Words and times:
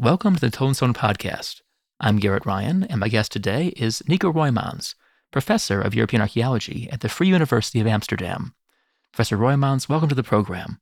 Welcome 0.00 0.36
to 0.36 0.40
the 0.40 0.50
Told 0.50 0.68
in 0.68 0.74
Stone 0.74 0.94
Podcast. 0.94 1.60
I'm 1.98 2.20
Garrett 2.20 2.46
Ryan, 2.46 2.84
and 2.84 3.00
my 3.00 3.08
guest 3.08 3.32
today 3.32 3.74
is 3.76 4.00
Nico 4.06 4.32
Roymans, 4.32 4.94
Professor 5.32 5.80
of 5.80 5.92
European 5.92 6.22
Archaeology 6.22 6.88
at 6.92 7.00
the 7.00 7.08
Free 7.08 7.26
University 7.26 7.80
of 7.80 7.88
Amsterdam. 7.88 8.54
Professor 9.12 9.36
Roymans, 9.36 9.88
welcome 9.88 10.08
to 10.08 10.14
the 10.14 10.22
program. 10.22 10.80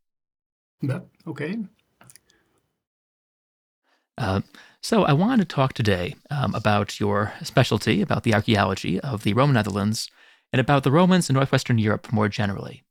Yeah, 0.83 1.01
okay. 1.27 1.57
Uh, 4.19 4.43
so, 4.83 5.05
I 5.05 5.15
wanted 5.15 5.49
to 5.49 5.55
talk 5.55 5.73
today 5.73 6.17
um, 6.31 6.55
about 6.55 7.01
your 7.01 7.33
specialty, 7.43 8.03
about 8.03 8.23
the 8.23 8.35
archaeology 8.35 9.01
of 9.01 9.23
the 9.23 9.33
Roman 9.33 9.55
Netherlands, 9.55 10.11
and 10.53 10.61
about 10.61 10.83
the 10.83 10.93
Romans 10.93 11.31
in 11.31 11.35
Northwestern 11.37 11.79
Europe 11.79 12.13
more 12.13 12.29
generally. 12.29 12.85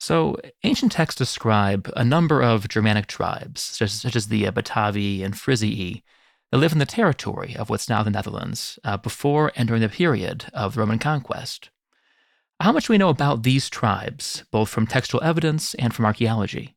So, 0.00 0.36
ancient 0.62 0.92
texts 0.92 1.18
describe 1.18 1.90
a 1.96 2.04
number 2.04 2.40
of 2.40 2.68
Germanic 2.68 3.08
tribes, 3.08 3.60
such 3.60 4.14
as, 4.14 4.28
the 4.28 4.46
uh, 4.46 4.52
Batavi 4.52 5.24
and 5.24 5.36
Frisia, 5.36 6.00
that 6.50 6.58
live 6.58 6.72
in 6.72 6.78
the 6.78 6.86
territory 6.86 7.56
of 7.56 7.68
what's 7.68 7.88
now 7.88 8.02
the 8.02 8.10
Netherlands 8.10 8.78
uh, 8.84 8.96
before 8.96 9.50
and 9.56 9.66
during 9.66 9.82
the 9.82 9.88
period 9.88 10.46
of 10.54 10.74
the 10.74 10.80
Roman 10.80 11.00
conquest. 11.00 11.70
How 12.60 12.72
much 12.72 12.86
do 12.86 12.92
we 12.92 12.98
know 12.98 13.08
about 13.08 13.42
these 13.42 13.68
tribes, 13.68 14.44
both 14.50 14.68
from 14.68 14.86
textual 14.86 15.22
evidence 15.22 15.74
and 15.74 15.94
from 15.94 16.06
archaeology? 16.06 16.76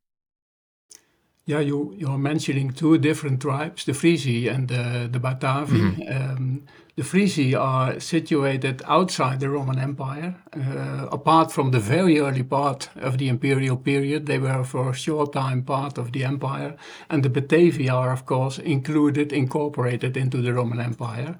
Yeah, 1.46 1.60
you, 1.60 1.94
you're 1.98 2.18
mentioning 2.18 2.72
two 2.72 2.98
different 2.98 3.42
tribes, 3.42 3.86
the 3.86 3.94
Frisi 3.94 4.52
and 4.52 4.68
the, 4.68 5.10
the 5.12 5.20
Batavi. 5.20 5.96
Mm-hmm. 5.96 6.32
Um, 6.32 6.64
the 6.96 7.04
Frisi 7.04 7.58
are 7.58 8.00
situated 8.00 8.82
outside 8.86 9.40
the 9.40 9.50
Roman 9.50 9.80
Empire. 9.80 10.36
Uh, 10.54 11.08
apart 11.12 11.52
from 11.52 11.72
the 11.72 11.80
very 11.80 12.20
early 12.20 12.44
part 12.44 12.90
of 12.96 13.18
the 13.18 13.30
imperial 13.30 13.78
period, 13.78 14.26
they 14.26 14.38
were 14.38 14.64
for 14.64 14.90
a 14.90 14.94
short 14.94 15.32
time 15.34 15.64
part 15.64 15.98
of 15.98 16.12
the 16.12 16.26
empire. 16.26 16.76
And 17.10 17.24
the 17.24 17.30
Batavi 17.30 17.90
are, 17.90 18.12
of 18.12 18.26
course, 18.26 18.60
included, 18.60 19.32
incorporated 19.32 20.18
into 20.18 20.42
the 20.42 20.54
Roman 20.54 20.82
Empire. 20.82 21.38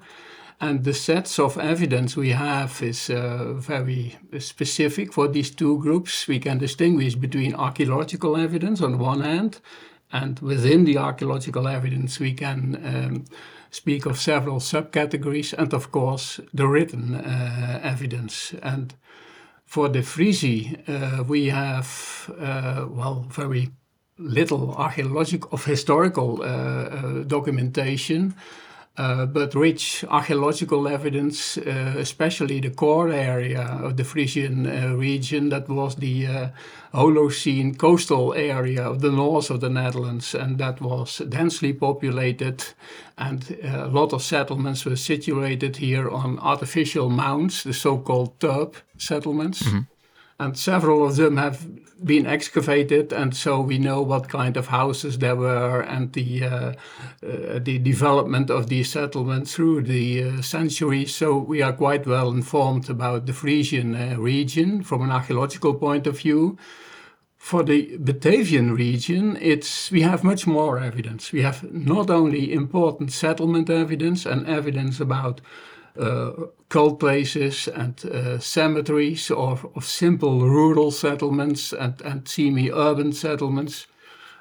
And 0.58 0.84
the 0.84 0.94
sets 0.94 1.38
of 1.38 1.58
evidence 1.58 2.16
we 2.16 2.30
have 2.30 2.80
is 2.82 3.10
uh, 3.10 3.52
very 3.54 4.16
specific 4.38 5.12
for 5.12 5.28
these 5.28 5.50
two 5.50 5.78
groups. 5.78 6.28
We 6.28 6.38
can 6.38 6.58
distinguish 6.58 7.16
between 7.16 7.54
archaeological 7.54 8.36
evidence 8.36 8.80
on 8.80 8.98
one 8.98 9.20
hand, 9.20 9.60
and 10.12 10.38
within 10.38 10.84
the 10.84 10.98
archaeological 10.98 11.66
evidence, 11.66 12.20
we 12.20 12.32
can 12.34 12.76
um, 12.84 13.24
speak 13.72 14.06
of 14.06 14.18
several 14.18 14.60
subcategories 14.60 15.54
and, 15.54 15.74
of 15.74 15.90
course, 15.90 16.40
the 16.54 16.66
written 16.68 17.14
uh, 17.14 17.80
evidence. 17.82 18.54
And 18.62 18.94
for 19.64 19.88
the 19.88 20.02
Frisi, 20.02 20.78
uh, 20.86 21.24
we 21.24 21.48
have, 21.48 22.30
uh, 22.38 22.86
well, 22.88 23.26
very 23.30 23.70
little 24.18 24.74
archaeological 24.74 25.48
of 25.52 25.64
historical 25.64 26.42
uh, 26.42 26.46
uh, 26.46 27.24
documentation 27.24 28.34
uh, 28.98 29.24
but 29.24 29.54
rich 29.54 30.04
archaeological 30.08 30.86
evidence, 30.86 31.56
uh, 31.56 31.94
especially 31.96 32.60
the 32.60 32.70
core 32.70 33.10
area 33.10 33.62
of 33.82 33.96
the 33.96 34.04
Frisian 34.04 34.66
uh, 34.66 34.94
region, 34.94 35.48
that 35.48 35.68
was 35.68 35.96
the 35.96 36.26
uh, 36.26 36.48
Holocene 36.92 37.78
coastal 37.78 38.34
area 38.34 38.82
of 38.82 39.00
the 39.00 39.10
north 39.10 39.50
of 39.50 39.60
the 39.60 39.70
Netherlands, 39.70 40.34
and 40.34 40.58
that 40.58 40.80
was 40.80 41.22
densely 41.28 41.72
populated, 41.72 42.64
and 43.16 43.56
uh, 43.64 43.86
a 43.86 43.88
lot 43.88 44.12
of 44.12 44.22
settlements 44.22 44.84
were 44.84 44.96
situated 44.96 45.76
here 45.76 46.10
on 46.10 46.38
artificial 46.38 47.08
mounds, 47.08 47.62
the 47.62 47.72
so-called 47.72 48.38
terp 48.38 48.74
settlements. 48.98 49.62
Mm-hmm 49.62 49.91
and 50.42 50.58
several 50.58 51.06
of 51.06 51.16
them 51.16 51.36
have 51.36 51.58
been 52.04 52.26
excavated, 52.26 53.12
and 53.12 53.36
so 53.36 53.60
we 53.60 53.78
know 53.78 54.02
what 54.02 54.28
kind 54.28 54.56
of 54.56 54.66
houses 54.66 55.18
there 55.18 55.36
were 55.36 55.80
and 55.80 56.12
the 56.12 56.44
uh, 56.44 56.72
uh, 57.22 57.58
the 57.60 57.78
development 57.78 58.50
of 58.50 58.66
these 58.66 58.90
settlements 58.90 59.54
through 59.54 59.82
the 59.82 60.24
uh, 60.24 60.42
centuries. 60.42 61.14
So 61.14 61.38
we 61.38 61.62
are 61.62 61.72
quite 61.72 62.06
well 62.06 62.30
informed 62.30 62.90
about 62.90 63.26
the 63.26 63.32
Frisian 63.32 63.94
uh, 63.94 64.16
region 64.18 64.82
from 64.82 65.02
an 65.02 65.10
archaeological 65.10 65.74
point 65.74 66.06
of 66.06 66.18
view. 66.18 66.58
For 67.38 67.64
the 67.64 67.98
Batavian 67.98 68.76
region, 68.76 69.36
it's 69.40 69.90
we 69.90 70.02
have 70.02 70.24
much 70.24 70.46
more 70.46 70.78
evidence. 70.78 71.32
We 71.32 71.42
have 71.42 71.72
not 71.72 72.10
only 72.10 72.52
important 72.52 73.12
settlement 73.12 73.70
evidence 73.70 74.26
and 74.26 74.46
evidence 74.46 75.00
about 75.00 75.40
uh, 75.98 76.32
cult 76.68 76.98
places 76.98 77.68
and 77.68 78.04
uh, 78.06 78.38
cemeteries 78.38 79.30
or 79.30 79.58
of 79.74 79.84
simple 79.84 80.40
rural 80.40 80.90
settlements 80.90 81.72
and, 81.72 82.00
and 82.02 82.26
semi-urban 82.26 83.12
settlements. 83.12 83.86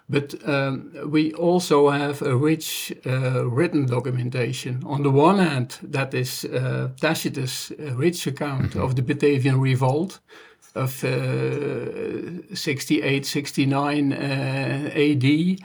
But 0.10 0.36
um, 0.48 0.92
we 1.06 1.34
also 1.34 1.90
have 1.90 2.22
a 2.22 2.36
rich 2.36 2.94
uh, 3.06 3.46
written 3.48 3.86
documentation. 3.86 4.84
On 4.86 5.04
the 5.04 5.12
one 5.12 5.40
hand, 5.40 5.78
that 5.84 6.14
is 6.14 6.46
uh, 6.46 6.90
Tacitus' 7.00 7.72
rich 7.78 8.28
account 8.28 8.72
mm-hmm. 8.72 8.82
of 8.82 8.96
the 8.96 9.02
Batavian 9.02 9.60
revolt 9.62 10.20
of 10.76 11.04
uh, 11.04 12.56
68, 12.56 13.26
69 13.26 14.14
AD, 14.14 15.60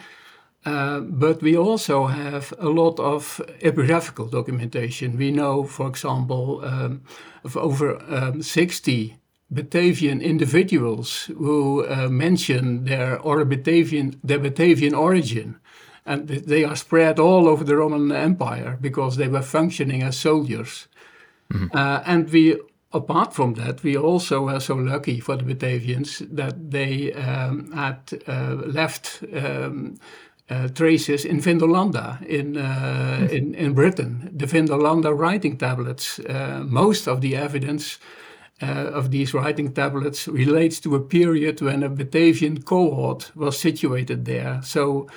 uh, 0.66 0.98
but 1.00 1.40
we 1.42 1.56
also 1.56 2.06
have 2.06 2.52
a 2.58 2.68
lot 2.68 2.98
of 2.98 3.40
epigraphical 3.62 4.28
documentation. 4.28 5.16
We 5.16 5.30
know, 5.30 5.62
for 5.62 5.86
example, 5.86 6.60
um, 6.64 7.02
of 7.44 7.56
over 7.56 8.02
um, 8.12 8.42
60 8.42 9.16
Batavian 9.54 10.20
individuals 10.20 11.30
who 11.38 11.86
uh, 11.86 12.08
mention 12.08 12.84
their, 12.84 13.16
or 13.20 13.44
Batavian, 13.44 14.18
their 14.24 14.40
Batavian 14.40 14.92
origin. 14.92 15.60
And 16.04 16.28
they 16.28 16.64
are 16.64 16.76
spread 16.76 17.20
all 17.20 17.46
over 17.46 17.62
the 17.62 17.76
Roman 17.76 18.10
Empire 18.10 18.76
because 18.80 19.16
they 19.16 19.28
were 19.28 19.42
functioning 19.42 20.02
as 20.02 20.18
soldiers. 20.18 20.88
Mm-hmm. 21.52 21.76
Uh, 21.76 22.02
and 22.04 22.28
we 22.30 22.56
apart 22.92 23.34
from 23.34 23.54
that, 23.54 23.82
we 23.82 23.96
also 23.96 24.42
were 24.42 24.60
so 24.60 24.74
lucky 24.74 25.20
for 25.20 25.36
the 25.36 25.44
Batavians 25.44 26.26
that 26.34 26.70
they 26.70 27.12
um, 27.12 27.70
had 27.72 27.98
uh, 28.26 28.54
left 28.66 29.22
um, 29.34 29.96
uh, 30.48 30.68
traces 30.68 31.24
in 31.24 31.40
Vindolanda 31.40 32.24
in, 32.26 32.56
uh, 32.56 33.26
in, 33.32 33.54
in 33.54 33.74
Britain, 33.74 34.30
the 34.32 34.46
Vindolanda 34.46 35.12
writing 35.12 35.58
tablets. 35.58 36.20
Uh, 36.20 36.62
most 36.64 37.08
of 37.08 37.20
the 37.20 37.34
evidence 37.34 37.98
of 38.60 39.10
these 39.10 39.34
writing 39.34 39.72
tablets 39.72 40.28
relates 40.28 40.80
to 40.80 40.94
a 40.94 41.00
period 41.00 41.60
when 41.60 41.82
a 41.82 41.90
Batavian 41.90 42.64
cohort 42.64 43.30
was 43.34 43.58
situated 43.58 44.24
there. 44.24 44.62
So 44.62 45.08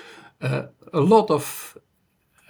a 0.41 0.99
lot 0.99 1.29
of 1.29 1.77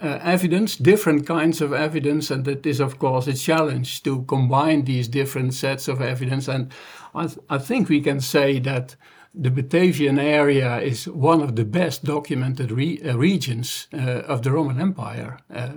evidence, 0.00 0.76
different 0.76 1.26
kinds 1.26 1.60
of 1.60 1.72
evidence, 1.72 2.30
and 2.30 2.48
it 2.48 2.66
is, 2.66 2.80
of 2.80 2.98
course, 2.98 3.28
a 3.28 3.34
challenge 3.34 4.02
to 4.02 4.22
combine 4.22 4.84
these 4.84 5.06
different 5.06 5.54
sets 5.54 5.86
of 5.86 6.00
evidence. 6.00 6.48
And 6.48 6.72
I, 7.14 7.26
th- 7.26 7.38
I 7.48 7.58
think 7.58 7.88
we 7.88 8.00
can 8.00 8.20
say 8.20 8.58
that 8.60 8.96
the 9.34 9.50
Batavian 9.50 10.18
area 10.18 10.80
is 10.80 11.06
one 11.06 11.40
of 11.40 11.56
the 11.56 11.64
best 11.64 12.04
documented 12.04 12.70
re 12.70 13.00
uh, 13.02 13.16
regions 13.16 13.86
uh, 13.92 14.22
of 14.26 14.42
the 14.42 14.50
Roman 14.50 14.80
Empire. 14.80 15.38
Uh, 15.52 15.70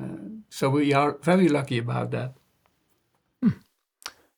so 0.50 0.70
we 0.70 0.94
are 0.94 1.18
very 1.22 1.48
lucky 1.48 1.78
about 1.78 2.12
that. 2.12 2.34
Hmm. 3.42 3.60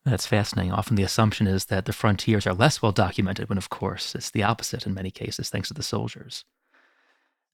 That's 0.05 0.27
fascinating. 0.27 0.73
Often 0.73 0.95
the 0.95 1.03
assumption 1.03 1.47
is 1.47 1.65
that 1.65 1.85
the 1.85 1.93
frontiers 1.93 2.45
are 2.45 2.53
less 2.53 2.81
well 2.81 2.91
documented, 2.91 3.49
when 3.49 3.57
of 3.57 3.69
course 3.69 4.15
it's 4.15 4.31
the 4.31 4.43
opposite 4.43 4.85
in 4.85 4.93
many 4.93 5.11
cases, 5.11 5.49
thanks 5.49 5.69
to 5.69 5.73
the 5.73 5.83
soldiers. 5.83 6.43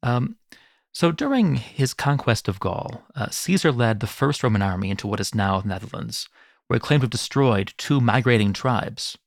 Um, 0.04 0.38
so 0.94 1.12
during 1.12 1.56
his 1.56 1.94
conquest 1.94 2.48
of 2.48 2.60
Gaul, 2.60 3.04
uh, 3.16 3.30
Caesar 3.30 3.72
led 3.72 4.00
the 4.00 4.08
first 4.08 4.44
Roman 4.44 4.62
army 4.62 4.90
into 4.90 5.08
what 5.08 5.20
is 5.20 5.34
now 5.34 5.62
the 5.62 5.68
Netherlands, 5.68 6.28
where 6.68 6.76
he 6.76 6.82
claimed 6.82 7.02
to 7.02 7.06
have 7.06 7.12
destroyed 7.12 7.74
two 7.78 8.02
migrating 8.02 8.52
tribes, 8.52 9.18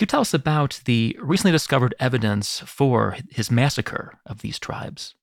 you 0.00 0.06
tell 0.06 0.20
us 0.20 0.34
about 0.34 0.80
the 0.84 1.16
recently 1.20 1.52
discovered 1.52 1.94
evidence 1.98 2.60
for 2.60 3.16
his 3.30 3.50
massacre 3.50 4.14
of 4.26 4.40
these 4.40 4.58
tribes? 4.58 5.14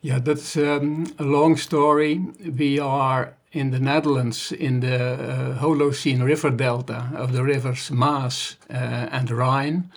Yeah, 0.00 0.18
that's 0.18 0.56
um, 0.56 1.14
a 1.18 1.22
long 1.22 1.56
story. 1.56 2.20
We 2.58 2.78
are 2.80 3.34
in 3.52 3.70
the 3.70 3.78
Netherlands 3.78 4.50
in 4.50 4.80
the 4.80 4.96
uh, 4.96 5.58
Holocene 5.58 6.24
river 6.24 6.50
delta 6.50 7.10
of 7.14 7.32
the 7.32 7.44
rivers 7.44 7.90
Maas 7.90 8.56
uh, 8.68 8.74
and 8.74 9.30
Rhine. 9.30 9.90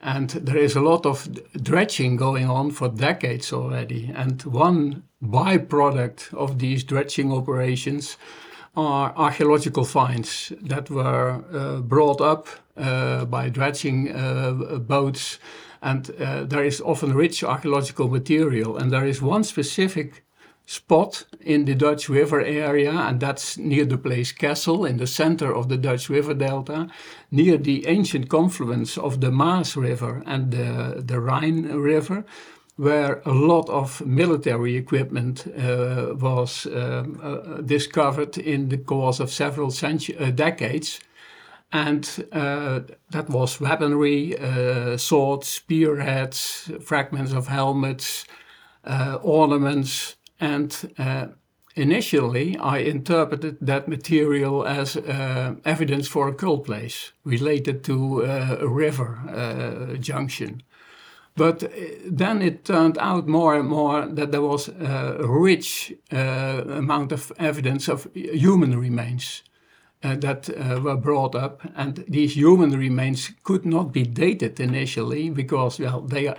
And 0.00 0.30
there 0.30 0.56
is 0.56 0.76
a 0.76 0.80
lot 0.80 1.06
of 1.06 1.28
dredging 1.62 2.16
going 2.16 2.48
on 2.48 2.70
for 2.70 2.88
decades 2.88 3.52
already. 3.52 4.10
And 4.14 4.42
one 4.42 5.04
byproduct 5.22 6.34
of 6.34 6.58
these 6.58 6.84
dredging 6.84 7.32
operations 7.32 8.16
are 8.76 9.14
archaeological 9.16 9.84
finds 9.84 10.52
that 10.60 10.90
were 10.90 11.42
uh, 11.52 11.80
brought 11.80 12.20
up 12.20 12.48
uh, 12.76 13.24
by 13.24 13.48
dredging 13.48 14.14
uh, 14.14 14.52
boats. 14.78 15.38
And 15.82 16.10
uh, 16.20 16.44
there 16.44 16.64
is 16.64 16.80
often 16.80 17.14
rich 17.14 17.42
archaeological 17.42 18.08
material. 18.08 18.76
And 18.76 18.92
there 18.92 19.06
is 19.06 19.22
one 19.22 19.44
specific 19.44 20.24
spot 20.66 21.24
in 21.40 21.64
the 21.64 21.74
Dutch 21.74 22.08
River 22.08 22.40
area, 22.40 22.92
and 22.92 23.20
that's 23.20 23.56
near 23.56 23.84
the 23.84 23.96
place 23.96 24.32
Kessel 24.32 24.84
in 24.84 24.96
the 24.96 25.06
center 25.06 25.54
of 25.54 25.68
the 25.68 25.76
Dutch 25.76 26.08
River 26.10 26.34
Delta, 26.34 26.88
near 27.30 27.56
the 27.56 27.86
ancient 27.86 28.28
confluence 28.28 28.98
of 28.98 29.20
the 29.20 29.30
Maas 29.30 29.76
River 29.76 30.22
and 30.26 30.50
the, 30.50 31.02
the 31.06 31.20
Rhine 31.20 31.66
River. 31.72 32.24
Where 32.76 33.22
a 33.24 33.32
lot 33.32 33.68
of 33.70 34.04
military 34.04 34.76
equipment 34.76 35.46
uh, 35.46 36.14
was 36.14 36.66
um, 36.66 37.18
uh, 37.22 37.62
discovered 37.62 38.36
in 38.36 38.68
the 38.68 38.76
course 38.76 39.18
of 39.18 39.30
several 39.30 39.72
uh, 39.82 40.30
decades. 40.30 41.00
And 41.72 42.26
uh, 42.32 42.80
that 43.10 43.28
was 43.28 43.60
weaponry, 43.60 44.38
uh, 44.38 44.98
swords, 44.98 45.48
spearheads, 45.48 46.70
fragments 46.84 47.32
of 47.32 47.48
helmets, 47.48 48.26
uh, 48.84 49.18
ornaments. 49.22 50.16
And 50.38 50.92
initially, 51.74 52.56
I 52.58 52.78
interpreted 52.78 53.56
that 53.62 53.88
material 53.88 54.66
as 54.66 54.96
evidence 55.64 56.08
for 56.08 56.28
a 56.28 56.34
cult 56.34 56.66
place 56.66 57.12
related 57.24 57.82
to 57.84 58.22
a 58.22 58.68
river 58.68 59.98
junction. 59.98 60.62
But 61.36 61.64
uh, 61.64 61.68
then 62.06 62.40
it 62.40 62.64
turned 62.64 62.96
out 62.98 63.28
more 63.28 63.54
and 63.54 63.68
more 63.68 64.06
that 64.06 64.32
there 64.32 64.42
was 64.42 64.68
a 64.68 65.18
rich 65.20 65.92
uh, 66.10 66.62
amount 66.66 67.12
of 67.12 67.30
evidence 67.38 67.88
of 67.88 68.08
human 68.14 68.78
remains 68.78 69.42
uh, 70.02 70.16
that 70.16 70.48
uh, 70.48 70.80
were 70.80 70.96
brought 70.96 71.34
up. 71.34 71.60
And 71.74 72.04
these 72.08 72.34
human 72.34 72.70
remains 72.70 73.32
could 73.44 73.66
not 73.66 73.92
be 73.92 74.02
dated 74.04 74.58
initially 74.60 75.28
because, 75.28 75.78
well, 75.78 76.00
they 76.00 76.28
are, 76.28 76.36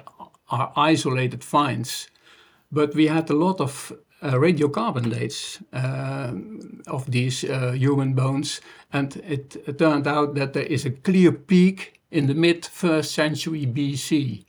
isolated 0.77 1.43
finds. 1.43 2.07
But 2.71 2.95
we 2.95 3.07
had 3.07 3.29
a 3.29 3.35
lot 3.35 3.59
of 3.59 3.91
uh, 4.21 4.31
radiocarbon 4.31 5.11
dates 5.11 5.59
uh, 5.73 6.31
of 6.89 7.11
these 7.11 7.41
human 7.41 8.13
bones. 8.13 8.61
And 8.93 9.17
it, 9.17 9.57
it 9.67 9.77
turned 9.77 10.07
out 10.07 10.35
that 10.35 10.53
there 10.53 10.63
is 10.63 10.85
a 10.85 10.91
clear 10.91 11.33
peak 11.33 11.99
in 12.09 12.27
the 12.27 12.33
mid 12.33 12.65
first 12.65 13.11
century 13.11 13.65
BC 13.65 14.45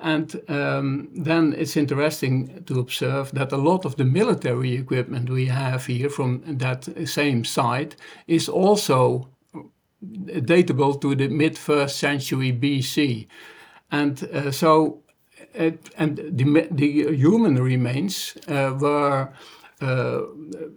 and 0.00 0.40
um, 0.48 1.08
then 1.14 1.54
it's 1.56 1.76
interesting 1.76 2.64
to 2.64 2.80
observe 2.80 3.32
that 3.32 3.52
a 3.52 3.56
lot 3.56 3.84
of 3.84 3.96
the 3.96 4.04
military 4.04 4.74
equipment 4.74 5.30
we 5.30 5.46
have 5.46 5.86
here 5.86 6.08
from 6.08 6.42
that 6.46 6.88
same 7.08 7.44
site 7.44 7.96
is 8.26 8.48
also 8.48 9.28
datable 10.02 11.00
to 11.00 11.14
the 11.14 11.28
mid 11.28 11.58
first 11.58 11.98
century 11.98 12.52
BC. 12.52 13.26
And 13.90 14.22
uh, 14.32 14.50
so, 14.50 15.02
it, 15.54 15.90
and 15.98 16.16
the, 16.16 16.68
the 16.70 17.14
human 17.14 17.62
remains 17.62 18.36
uh, 18.48 18.76
were 18.78 19.32
uh, 19.82 20.22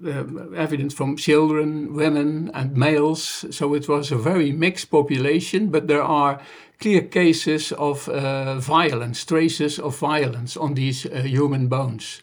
uh, 0.06 0.24
evidence 0.56 0.94
from 0.94 1.18
children, 1.18 1.94
women, 1.94 2.50
and 2.54 2.78
males. 2.78 3.46
So 3.52 3.74
it 3.74 3.90
was 3.90 4.12
a 4.12 4.18
very 4.18 4.52
mixed 4.52 4.90
population, 4.92 5.70
but 5.70 5.88
there 5.88 6.04
are 6.04 6.40
clear 6.80 7.02
cases 7.02 7.72
of 7.74 8.08
uh, 8.10 8.60
violence, 8.60 9.26
traces 9.26 9.80
of 9.80 9.98
violence 9.98 10.58
on 10.58 10.74
these 10.74 11.06
uh, 11.06 11.22
human 11.22 11.68
bones. 11.68 12.22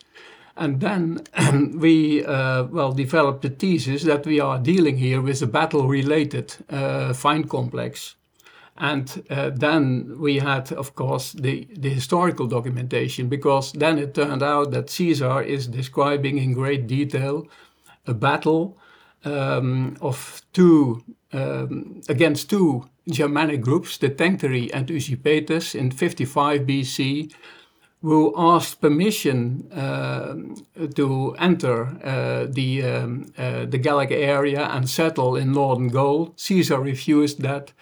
And 0.56 0.80
then 0.80 1.24
we, 1.78 2.24
uh, 2.24 2.64
well, 2.64 2.92
developed 2.92 3.42
the 3.42 3.50
thesis 3.50 4.02
that 4.02 4.26
we 4.26 4.40
are 4.40 4.58
dealing 4.58 4.98
here 4.98 5.20
with 5.22 5.42
a 5.42 5.46
battle-related 5.46 6.54
uh, 6.68 7.14
find 7.14 7.48
complex. 7.48 8.16
And 8.76 9.24
uh, 9.30 9.50
then 9.50 10.18
we 10.18 10.38
had, 10.38 10.72
of 10.72 10.94
course, 10.94 11.32
the, 11.32 11.66
the 11.76 11.90
historical 11.90 12.46
documentation, 12.46 13.28
because 13.28 13.72
then 13.72 13.98
it 13.98 14.14
turned 14.14 14.42
out 14.42 14.70
that 14.72 14.90
Caesar 14.90 15.42
is 15.42 15.66
describing 15.66 16.38
in 16.38 16.52
great 16.52 16.86
detail 16.86 17.46
a 18.06 18.14
battle 18.14 18.78
um, 19.24 19.96
of 20.00 20.42
two 20.52 21.02
um, 21.32 22.00
against 22.08 22.50
two 22.50 22.88
Germanic 23.10 23.60
groups, 23.60 23.98
the 23.98 24.10
Tencteri 24.10 24.70
and 24.72 24.88
Usipetes, 24.88 25.74
in 25.74 25.90
55 25.90 26.62
BC, 26.62 27.32
who 28.02 28.32
asked 28.36 28.80
permission 28.80 29.70
uh, 29.72 30.34
to 30.94 31.36
enter 31.38 31.86
uh, 32.02 32.46
the, 32.50 32.82
um, 32.82 33.26
uh, 33.36 33.66
the 33.66 33.78
Gallic 33.78 34.10
area 34.10 34.62
and 34.62 34.88
settle 34.88 35.36
in 35.36 35.52
northern 35.52 35.88
Gaul. 35.88 36.32
Caesar 36.36 36.80
refused 36.80 37.42
that, 37.42 37.72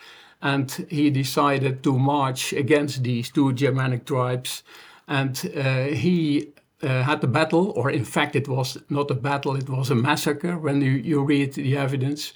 and 0.43 0.87
he 0.91 1.11
decided 1.11 1.83
to 1.85 1.99
march 1.99 2.53
against 2.53 3.05
these 3.05 3.31
two 3.31 3.53
Germanic 3.53 4.07
tribes. 4.07 4.65
And 5.07 5.53
uh, 5.57 5.85
he 5.85 6.53
uh, 6.83 7.03
had 7.03 7.23
a 7.23 7.29
battle, 7.29 7.71
or 7.77 7.91
in 7.91 8.05
fact, 8.05 8.35
it 8.35 8.49
was 8.49 8.77
not 8.89 9.11
a 9.11 9.15
battle, 9.15 9.55
it 9.57 9.69
was 9.69 9.91
a 9.91 9.95
massacre 9.95 10.59
when 10.59 10.81
you, 10.81 10.93
you 10.93 11.23
read 11.23 11.55
the 11.55 11.77
evidence. 11.77 12.33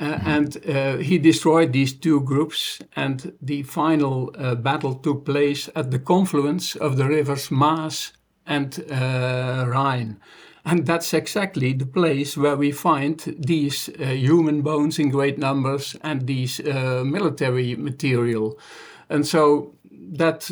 Uh, 0.00 0.18
and 0.24 0.56
uh, 0.66 0.96
he 0.96 1.18
destroyed 1.18 1.72
these 1.72 1.92
two 1.92 2.20
groups, 2.22 2.80
and 2.96 3.32
the 3.40 3.62
final 3.62 4.34
uh, 4.36 4.54
battle 4.54 4.94
took 4.94 5.24
place 5.24 5.68
at 5.76 5.90
the 5.90 5.98
confluence 5.98 6.74
of 6.76 6.96
the 6.96 7.04
rivers 7.04 7.50
Maas 7.50 8.12
and 8.46 8.84
uh, 8.90 9.64
Rhine. 9.68 10.18
And 10.64 10.86
that's 10.86 11.12
exactly 11.12 11.72
the 11.72 11.86
place 11.86 12.36
where 12.36 12.56
we 12.56 12.70
find 12.70 13.18
these 13.38 13.88
uh, 13.88 14.06
human 14.06 14.62
bones 14.62 14.98
in 14.98 15.10
great 15.10 15.36
numbers 15.38 15.96
and 16.02 16.26
these 16.26 16.60
uh, 16.60 17.02
military 17.04 17.74
material. 17.74 18.58
And 19.08 19.26
so 19.26 19.74
that 19.90 20.50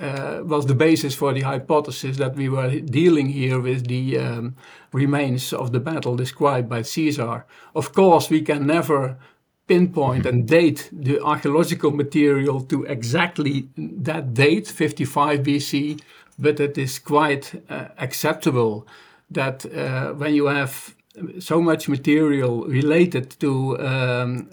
uh, 0.00 0.40
was 0.44 0.66
the 0.66 0.74
basis 0.74 1.14
for 1.14 1.32
the 1.32 1.42
hypothesis 1.42 2.16
that 2.18 2.36
we 2.36 2.48
were 2.48 2.80
dealing 2.80 3.28
here 3.28 3.60
with 3.60 3.86
the 3.86 4.18
um, 4.18 4.56
remains 4.92 5.52
of 5.52 5.72
the 5.72 5.80
battle 5.80 6.16
described 6.16 6.68
by 6.68 6.82
Caesar. 6.82 7.44
Of 7.74 7.92
course, 7.92 8.30
we 8.30 8.42
can 8.42 8.66
never 8.66 9.18
pinpoint 9.66 10.26
and 10.26 10.48
date 10.48 10.88
the 10.92 11.20
archaeological 11.22 11.90
material 11.90 12.60
to 12.62 12.84
exactly 12.84 13.68
that 13.76 14.34
date, 14.34 14.66
55 14.66 15.40
BC, 15.40 16.00
but 16.38 16.58
it 16.58 16.78
is 16.78 16.98
quite 16.98 17.62
uh, 17.68 17.88
acceptable 17.98 18.86
that 19.30 19.66
uh, 19.66 20.12
when 20.14 20.34
you 20.34 20.46
have 20.46 20.94
so 21.38 21.60
much 21.60 21.88
material 21.88 22.64
related 22.64 23.30
to 23.40 23.78
um, 23.80 24.48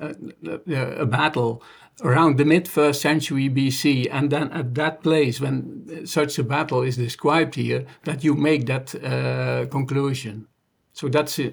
a, 0.67 1.01
a, 1.01 1.05
battle 1.05 1.61
around 2.01 2.37
the 2.37 2.45
mid 2.45 2.67
first 2.67 3.01
century 3.01 3.49
BC, 3.49 4.07
and 4.11 4.31
then 4.31 4.51
at 4.51 4.75
that 4.75 5.01
place, 5.01 5.39
when 5.39 6.05
such 6.05 6.37
a 6.37 6.43
battle 6.43 6.81
is 6.81 6.97
described 6.97 7.55
here, 7.55 7.85
that 8.03 8.23
you 8.23 8.35
make 8.35 8.65
that 8.65 8.93
uh, 8.95 9.65
conclusion. 9.67 10.47
So 10.93 11.07
that's, 11.07 11.39
uh, 11.39 11.51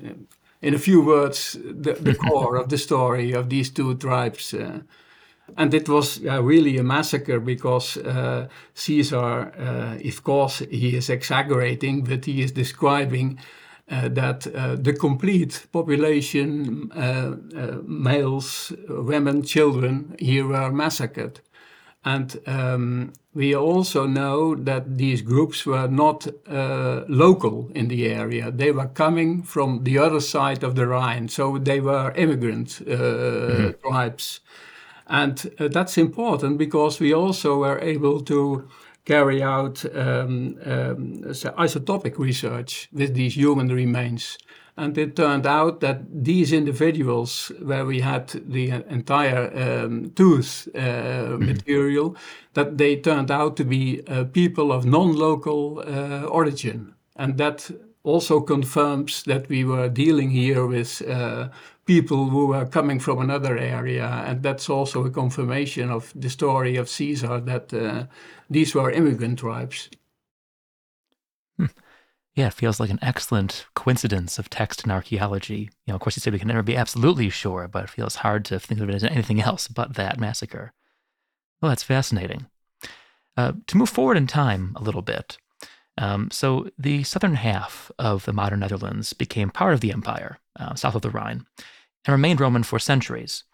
in 0.60 0.74
a 0.74 0.78
few 0.78 1.02
words, 1.02 1.52
the, 1.52 1.94
the 1.94 2.14
core 2.28 2.56
of 2.56 2.68
the 2.68 2.78
story 2.78 3.32
of 3.32 3.50
these 3.50 3.70
two 3.70 3.96
tribes. 3.96 4.54
Uh, 4.54 4.80
and 5.56 5.74
it 5.74 5.88
was 5.88 6.24
uh, 6.24 6.42
really 6.42 6.78
a 6.78 6.82
massacre 6.82 7.38
because 7.38 7.96
uh, 7.98 8.48
Caesar, 8.74 9.52
of 10.04 10.24
course, 10.24 10.60
he 10.70 10.96
is 10.96 11.10
exaggerating, 11.10 12.04
but 12.04 12.24
he 12.24 12.42
is 12.42 12.52
describing 12.52 13.38
that 13.88 14.47
uh, 14.47 14.76
the 14.76 14.92
complete 14.92 15.66
population, 15.73 16.90
uh, 16.92 17.37
males, 17.85 18.73
women, 18.88 19.42
children, 19.42 20.16
here 20.18 20.47
were 20.47 20.73
massacred. 20.73 21.40
And 22.04 22.40
um, 22.47 23.12
we 23.33 23.54
also 23.54 24.06
know 24.06 24.54
that 24.56 24.99
these 24.99 25.23
groups 25.23 25.64
were 25.64 25.88
not 25.88 26.26
uh, 26.49 27.04
local 27.09 27.71
in 27.75 27.88
the 27.88 28.06
area. 28.06 28.50
They 28.50 28.73
were 28.73 28.88
coming 28.88 29.42
from 29.42 29.85
the 29.85 29.99
other 29.99 30.21
side 30.21 30.64
of 30.64 30.75
the 30.75 30.87
Rhine, 30.87 31.28
so 31.28 31.59
they 31.59 31.80
were 31.80 32.12
immigrant 32.16 32.83
uh, 32.83 32.90
mm-hmm. 32.90 33.88
tribes. 33.88 34.40
And 35.06 35.54
uh, 35.59 35.68
that's 35.68 35.97
important 35.97 36.59
because 36.59 36.99
we 36.99 37.14
also 37.14 37.59
were 37.59 37.78
able 37.78 38.21
to 38.23 38.68
carry 39.04 39.42
out 39.42 39.85
um, 39.94 40.59
um, 40.64 41.23
isotopic 41.59 42.18
research 42.18 42.88
with 42.92 43.14
these 43.14 43.35
human 43.35 43.68
remains. 43.68 44.38
And 44.76 44.97
it 44.97 45.16
turned 45.16 45.47
out 45.47 45.80
that 45.80 46.00
these 46.25 46.52
individuals, 46.52 47.52
where 47.61 47.85
we 47.85 48.00
had 48.00 48.28
the 48.28 48.71
entire 48.88 49.50
um, 49.54 50.12
tooth 50.14 50.68
uh, 50.75 50.78
mm-hmm. 50.78 51.47
material, 51.47 52.16
that 52.54 52.78
they 52.78 52.97
turned 52.97 53.30
out 53.30 53.56
to 53.56 53.64
be 53.64 54.02
uh, 54.09 54.25
people 54.25 54.73
of 54.73 54.87
non-local 54.87 55.85
uh, 55.87 56.25
origin. 56.25 56.94
And 57.16 57.37
that 57.37 57.71
also 58.02 58.40
confirms 58.40 59.23
that 59.25 59.49
we 59.49 59.64
were 59.64 59.88
dealing 59.88 60.30
here 60.30 60.66
with 60.66 61.02
uh, 61.02 61.49
people 61.84 62.28
who 62.28 62.46
were 62.46 62.66
coming 62.66 63.00
from 63.00 63.18
another 63.18 63.58
area. 63.58 64.06
And 64.26 64.42
that's 64.42 64.68
also 64.70 65.04
a 65.04 65.10
confirmation 65.10 65.90
of 65.90 66.12
the 66.14 66.30
story 66.30 66.76
of 66.76 66.88
Caesar 66.88 67.40
that 67.40 67.74
uh, 67.74 68.06
these 68.48 68.74
were 68.74 68.90
immigrant 68.90 69.38
tribes. 69.40 69.90
Hmm. 71.56 71.66
Yeah, 72.34 72.46
it 72.46 72.54
feels 72.54 72.80
like 72.80 72.90
an 72.90 72.98
excellent 73.02 73.66
coincidence 73.74 74.38
of 74.38 74.48
text 74.48 74.84
and 74.84 74.92
archaeology. 74.92 75.70
You 75.86 75.92
know, 75.92 75.96
of 75.96 76.00
course, 76.00 76.16
you 76.16 76.20
say 76.20 76.30
we 76.30 76.38
can 76.38 76.48
never 76.48 76.62
be 76.62 76.76
absolutely 76.76 77.28
sure, 77.28 77.68
but 77.68 77.84
it 77.84 77.90
feels 77.90 78.16
hard 78.16 78.44
to 78.46 78.58
think 78.58 78.80
of 78.80 78.88
it 78.88 78.94
as 78.94 79.04
anything 79.04 79.40
else 79.40 79.68
but 79.68 79.94
that 79.94 80.18
massacre. 80.18 80.72
Well, 81.60 81.68
that's 81.68 81.82
fascinating. 81.82 82.46
Uh, 83.36 83.52
to 83.66 83.76
move 83.76 83.88
forward 83.88 84.16
in 84.16 84.26
time 84.26 84.72
a 84.76 84.82
little 84.82 85.02
bit, 85.02 85.38
um, 85.99 86.30
so 86.30 86.68
the 86.78 87.02
southern 87.02 87.34
half 87.34 87.90
of 87.99 88.25
the 88.25 88.32
modern 88.32 88.61
Netherlands 88.61 89.12
became 89.12 89.50
part 89.50 89.75
of 89.75 89.80
the 89.80 89.92
empire, 89.92 90.38
uh, 90.58 90.75
south 90.75 90.94
of 90.94 91.02
the 91.02 91.11
Rhine, 91.11 91.46
and 92.04 92.12
remained 92.12 92.40
Roman 92.40 92.62
for 92.62 92.78
centuries. 92.78 93.44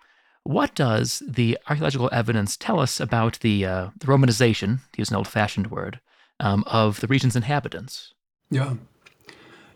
What 0.45 0.75
does 0.75 1.23
the 1.29 1.59
archaeological 1.69 2.09
evidence 2.13 2.57
tell 2.57 2.81
us 2.81 3.01
about 3.01 3.41
the, 3.41 3.67
uh, 3.67 3.89
the 3.99 4.07
Romanization, 4.07 4.79
to 4.93 4.99
use 4.99 5.11
an 5.11 5.17
old 5.17 5.29
fashioned 5.29 5.71
word, 5.71 6.01
um, 6.41 6.65
of 6.67 7.01
the 7.01 7.07
region's 7.07 7.37
inhabitants. 7.37 8.15
Yeah. 8.51 8.75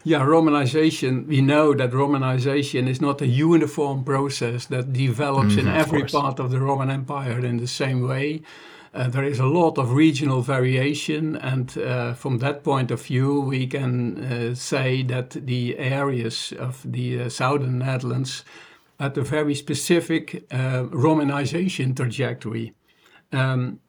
Yeah, 0.04 0.24
Romanization, 0.24 1.28
we 1.28 1.40
know 1.40 1.74
that 1.74 1.92
Romanization 1.92 2.88
is 2.88 3.00
not 3.00 3.22
a 3.22 3.26
uniform 3.26 4.02
process 4.02 4.66
that 4.66 4.92
develops 4.92 5.54
mm, 5.54 5.58
in 5.58 5.68
every 5.68 6.04
part 6.04 6.40
of 6.40 6.50
the 6.50 6.58
Roman 6.58 6.90
Empire 6.90 7.44
in 7.44 7.58
the 7.58 7.68
same 7.68 8.08
way. 8.08 8.42
Uh, 8.94 9.08
there 9.08 9.24
is 9.24 9.38
a 9.38 9.46
lot 9.46 9.78
of 9.78 9.92
regional 9.92 10.42
variation, 10.42 11.36
and 11.36 11.78
uh, 11.78 12.12
from 12.12 12.38
that 12.38 12.62
point 12.62 12.90
of 12.90 13.00
view, 13.02 13.40
we 13.40 13.66
can 13.66 14.22
uh, 14.22 14.54
say 14.54 15.02
that 15.02 15.30
the 15.30 15.78
areas 15.78 16.52
of 16.58 16.82
the 16.84 17.22
uh, 17.22 17.28
southern 17.30 17.78
Netherlands 17.78 18.44
had 19.00 19.16
a 19.16 19.22
very 19.22 19.54
specific 19.54 20.44
uh, 20.50 20.84
Romanization 20.90 21.96
trajectory. 21.96 22.74
Um, 23.32 23.80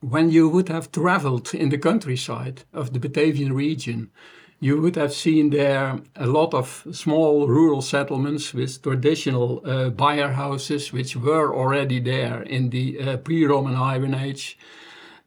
when 0.00 0.30
you 0.30 0.48
would 0.48 0.70
have 0.70 0.90
traveled 0.90 1.54
in 1.54 1.68
the 1.68 1.76
countryside 1.78 2.62
of 2.72 2.94
the 2.94 2.98
Batavian 2.98 3.52
region, 3.52 4.10
you 4.60 4.78
would 4.80 4.96
have 4.96 5.12
seen 5.12 5.50
there 5.50 5.98
a 6.16 6.26
lot 6.26 6.52
of 6.52 6.86
small 6.92 7.48
rural 7.48 7.80
settlements 7.80 8.52
with 8.52 8.82
traditional 8.82 9.62
uh, 9.64 9.88
byre 9.88 10.32
houses, 10.32 10.92
which 10.92 11.16
were 11.16 11.54
already 11.54 11.98
there 11.98 12.42
in 12.42 12.68
the 12.68 13.00
uh, 13.00 13.16
pre-Roman 13.16 13.74
Iron 13.74 14.14
Age. 14.14 14.58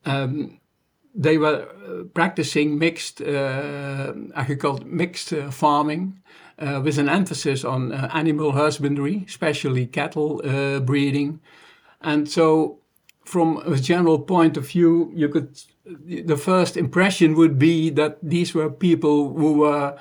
Um, 0.06 0.60
they 1.16 1.38
were 1.40 1.68
uh, 1.68 2.04
practicing 2.14 2.78
mixed 2.78 3.22
uh, 3.22 4.14
agriculture, 4.36 4.86
mixed 4.86 5.34
uh, 5.34 5.50
farming, 5.50 6.20
uh, 6.60 6.82
with 6.84 7.00
an 7.00 7.10
emphasis 7.10 7.66
on 7.66 7.92
animal 7.92 8.52
husbandry, 8.52 9.24
especially 9.28 9.88
cattle 9.88 10.42
breeding, 10.86 11.40
and 12.02 12.30
so 12.30 12.78
from 13.26 13.58
a 13.66 13.78
general 13.78 14.20
point 14.20 14.58
of 14.58 14.68
view, 14.68 15.12
you 15.16 15.30
could 15.30 15.60
the 15.86 16.38
first 16.38 16.78
impression 16.78 17.36
would 17.36 17.60
be 17.60 17.90
that 17.92 18.18
these 18.22 18.54
were 18.54 18.70
people 18.70 19.34
who 19.34 19.60
were 19.60 19.98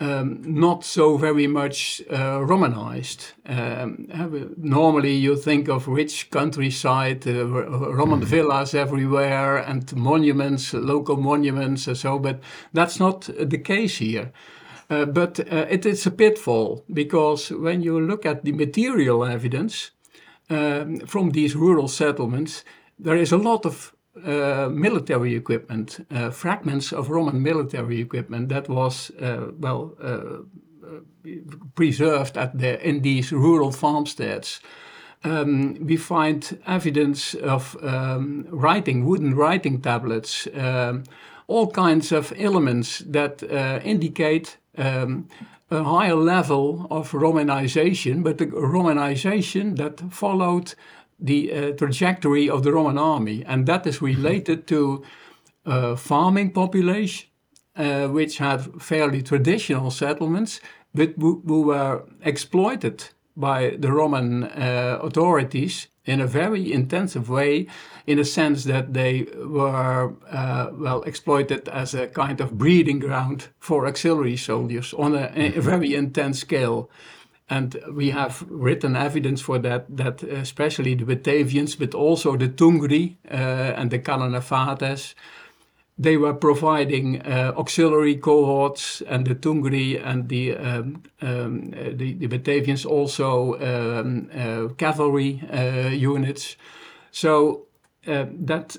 um, 0.00 0.42
not 0.44 0.84
so 0.84 1.16
very 1.16 1.46
much 1.46 2.02
uh, 2.10 2.44
Romanized. 2.44 3.32
Um, 3.46 4.08
normally, 4.56 5.14
you 5.14 5.36
think 5.36 5.68
of 5.68 5.88
rich 5.88 6.30
countryside, 6.30 7.26
uh, 7.26 7.46
Roman 7.46 8.20
mm. 8.20 8.24
villas 8.24 8.74
everywhere, 8.74 9.58
and 9.58 9.94
monuments, 9.96 10.74
local 10.74 11.16
monuments, 11.16 11.86
and 11.86 11.96
so. 11.96 12.18
But 12.18 12.40
that's 12.72 12.98
not 12.98 13.30
the 13.38 13.58
case 13.58 13.98
here. 13.98 14.32
Uh, 14.90 15.06
but 15.06 15.40
uh, 15.40 15.66
it 15.70 15.86
is 15.86 16.06
a 16.06 16.10
pitfall 16.10 16.84
because 16.92 17.50
when 17.50 17.80
you 17.80 17.98
look 17.98 18.26
at 18.26 18.44
the 18.44 18.52
material 18.52 19.24
evidence 19.24 19.92
um, 20.50 20.98
from 21.00 21.30
these 21.30 21.56
rural 21.56 21.88
settlements, 21.88 22.64
there 22.98 23.16
is 23.16 23.32
a 23.32 23.38
lot 23.38 23.64
of 23.64 23.94
uh, 24.24 24.68
military 24.70 25.34
equipment, 25.34 26.06
uh, 26.10 26.30
fragments 26.30 26.92
of 26.92 27.10
Roman 27.10 27.42
military 27.42 28.00
equipment 28.00 28.48
that 28.48 28.68
was, 28.68 29.10
uh, 29.20 29.48
well, 29.58 29.96
uh, 30.00 30.42
preserved 31.74 32.36
at 32.36 32.56
the, 32.58 32.86
in 32.86 33.02
these 33.02 33.32
rural 33.32 33.72
farmsteads. 33.72 34.60
Um, 35.24 35.78
we 35.80 35.96
find 35.96 36.58
evidence 36.66 37.34
of 37.34 37.76
um, 37.82 38.46
writing, 38.50 39.06
wooden 39.06 39.34
writing 39.34 39.80
tablets, 39.80 40.46
um, 40.54 41.04
all 41.46 41.70
kinds 41.70 42.12
of 42.12 42.32
elements 42.36 42.98
that 43.06 43.42
uh, 43.42 43.80
indicate 43.82 44.58
um, 44.76 45.28
a 45.70 45.82
higher 45.82 46.14
level 46.14 46.86
of 46.90 47.12
Romanization, 47.12 48.22
but 48.22 48.38
the 48.38 48.46
Romanization 48.46 49.76
that 49.76 50.00
followed 50.12 50.74
the 51.18 51.52
uh, 51.52 51.70
trajectory 51.72 52.48
of 52.50 52.62
the 52.62 52.72
Roman 52.72 52.98
army, 52.98 53.44
and 53.46 53.66
that 53.66 53.86
is 53.86 54.02
related 54.02 54.66
to 54.66 55.02
uh, 55.66 55.96
farming 55.96 56.52
population, 56.52 57.28
uh, 57.76 58.08
which 58.08 58.38
had 58.38 58.82
fairly 58.82 59.22
traditional 59.22 59.90
settlements, 59.90 60.60
but 60.94 61.14
who, 61.18 61.62
were 61.62 62.04
exploited 62.22 63.04
by 63.36 63.76
the 63.78 63.90
Roman 63.90 64.44
uh, 64.44 64.98
authorities 65.02 65.88
in 66.04 66.20
a 66.20 66.26
very 66.26 66.72
intensive 66.72 67.28
way, 67.28 67.66
in 68.06 68.18
a 68.18 68.24
sense 68.24 68.64
that 68.64 68.92
they 68.92 69.26
were 69.36 70.14
uh, 70.30 70.68
well 70.72 71.02
exploited 71.02 71.68
as 71.68 71.94
a 71.94 72.06
kind 72.06 72.40
of 72.40 72.58
breeding 72.58 72.98
ground 72.98 73.48
for 73.58 73.86
auxiliary 73.86 74.36
soldiers 74.36 74.92
on 74.94 75.14
a, 75.14 75.32
a 75.34 75.60
very 75.60 75.94
intense 75.94 76.40
scale. 76.40 76.90
And 77.48 77.76
we 77.92 78.10
have 78.10 78.44
written 78.48 78.96
evidence 78.96 79.42
for 79.42 79.58
that, 79.58 79.84
that 79.96 80.22
especially 80.22 80.94
the 80.94 81.04
Batavians, 81.04 81.78
but 81.78 81.94
also 81.94 82.36
the 82.36 82.48
Tungri 82.48 83.16
uh, 83.30 83.34
and 83.76 83.90
the 83.90 83.98
Cananefates, 83.98 85.14
they 85.96 86.16
were 86.16 86.34
providing 86.34 87.22
uh, 87.22 87.52
auxiliary 87.56 88.16
cohorts, 88.16 89.00
and 89.02 89.26
the 89.26 89.34
Tungri 89.34 90.04
and 90.04 90.28
the, 90.28 90.56
um, 90.56 91.02
um, 91.20 91.70
the, 91.70 92.14
the, 92.14 92.26
Batavians 92.26 92.84
also 92.84 93.54
um, 93.60 94.28
uh, 94.34 94.74
cavalry 94.74 95.40
uh, 95.52 95.90
units. 95.90 96.56
So 97.12 97.66
uh, 98.08 98.26
that, 98.40 98.76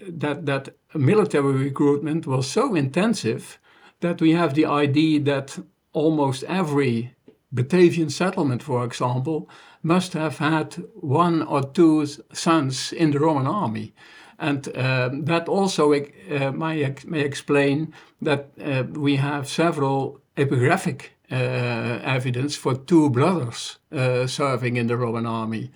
that, 0.00 0.46
that 0.46 0.70
military 0.94 1.52
recruitment 1.52 2.26
was 2.26 2.50
so 2.50 2.74
intensive 2.74 3.60
that 4.00 4.20
we 4.20 4.32
have 4.32 4.54
the 4.54 4.66
idea 4.66 5.20
that 5.20 5.58
almost 5.92 6.42
every 6.44 7.14
Batavian 7.54 8.10
settlement, 8.10 8.62
for 8.62 8.84
example, 8.84 9.48
must 9.82 10.12
have 10.14 10.38
had 10.38 10.82
one 10.94 11.42
or 11.42 11.62
two 11.62 12.06
sons 12.32 12.92
in 12.92 13.10
the 13.10 13.18
Roman 13.18 13.46
army. 13.46 13.92
And 14.38 14.68
uh, 14.76 15.10
that 15.12 15.48
also 15.48 15.92
uh, 15.92 16.50
may, 16.52 16.94
may 17.06 17.20
explain 17.20 17.92
that 18.20 18.50
uh, 18.60 18.84
we 18.92 19.16
have 19.16 19.48
several 19.48 20.20
epigraphic 20.36 21.10
uh, 21.30 22.00
evidence 22.02 22.56
for 22.56 22.74
two 22.74 23.10
brothers 23.10 23.78
uh, 23.92 24.26
serving 24.26 24.76
in 24.76 24.86
the 24.86 24.96
Roman 24.96 25.26
army. 25.26 25.70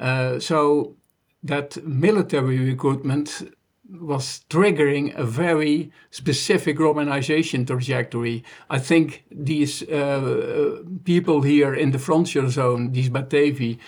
Uh, 0.00 0.38
so 0.38 0.96
that 1.42 1.82
military 1.84 2.58
recruitment 2.58 3.42
was 3.90 4.44
triggering 4.50 5.16
a 5.16 5.24
very 5.24 5.90
specific 6.10 6.78
Romanization 6.78 7.66
trajectory. 7.66 8.44
I 8.68 8.78
think 8.78 9.24
these 9.30 9.82
uh, 9.82 10.82
people 11.04 11.42
here 11.42 11.74
in 11.74 11.90
the 11.92 11.98
frontier 11.98 12.48
zone, 12.48 12.92
these 12.92 13.08
Batavi, 13.08 13.78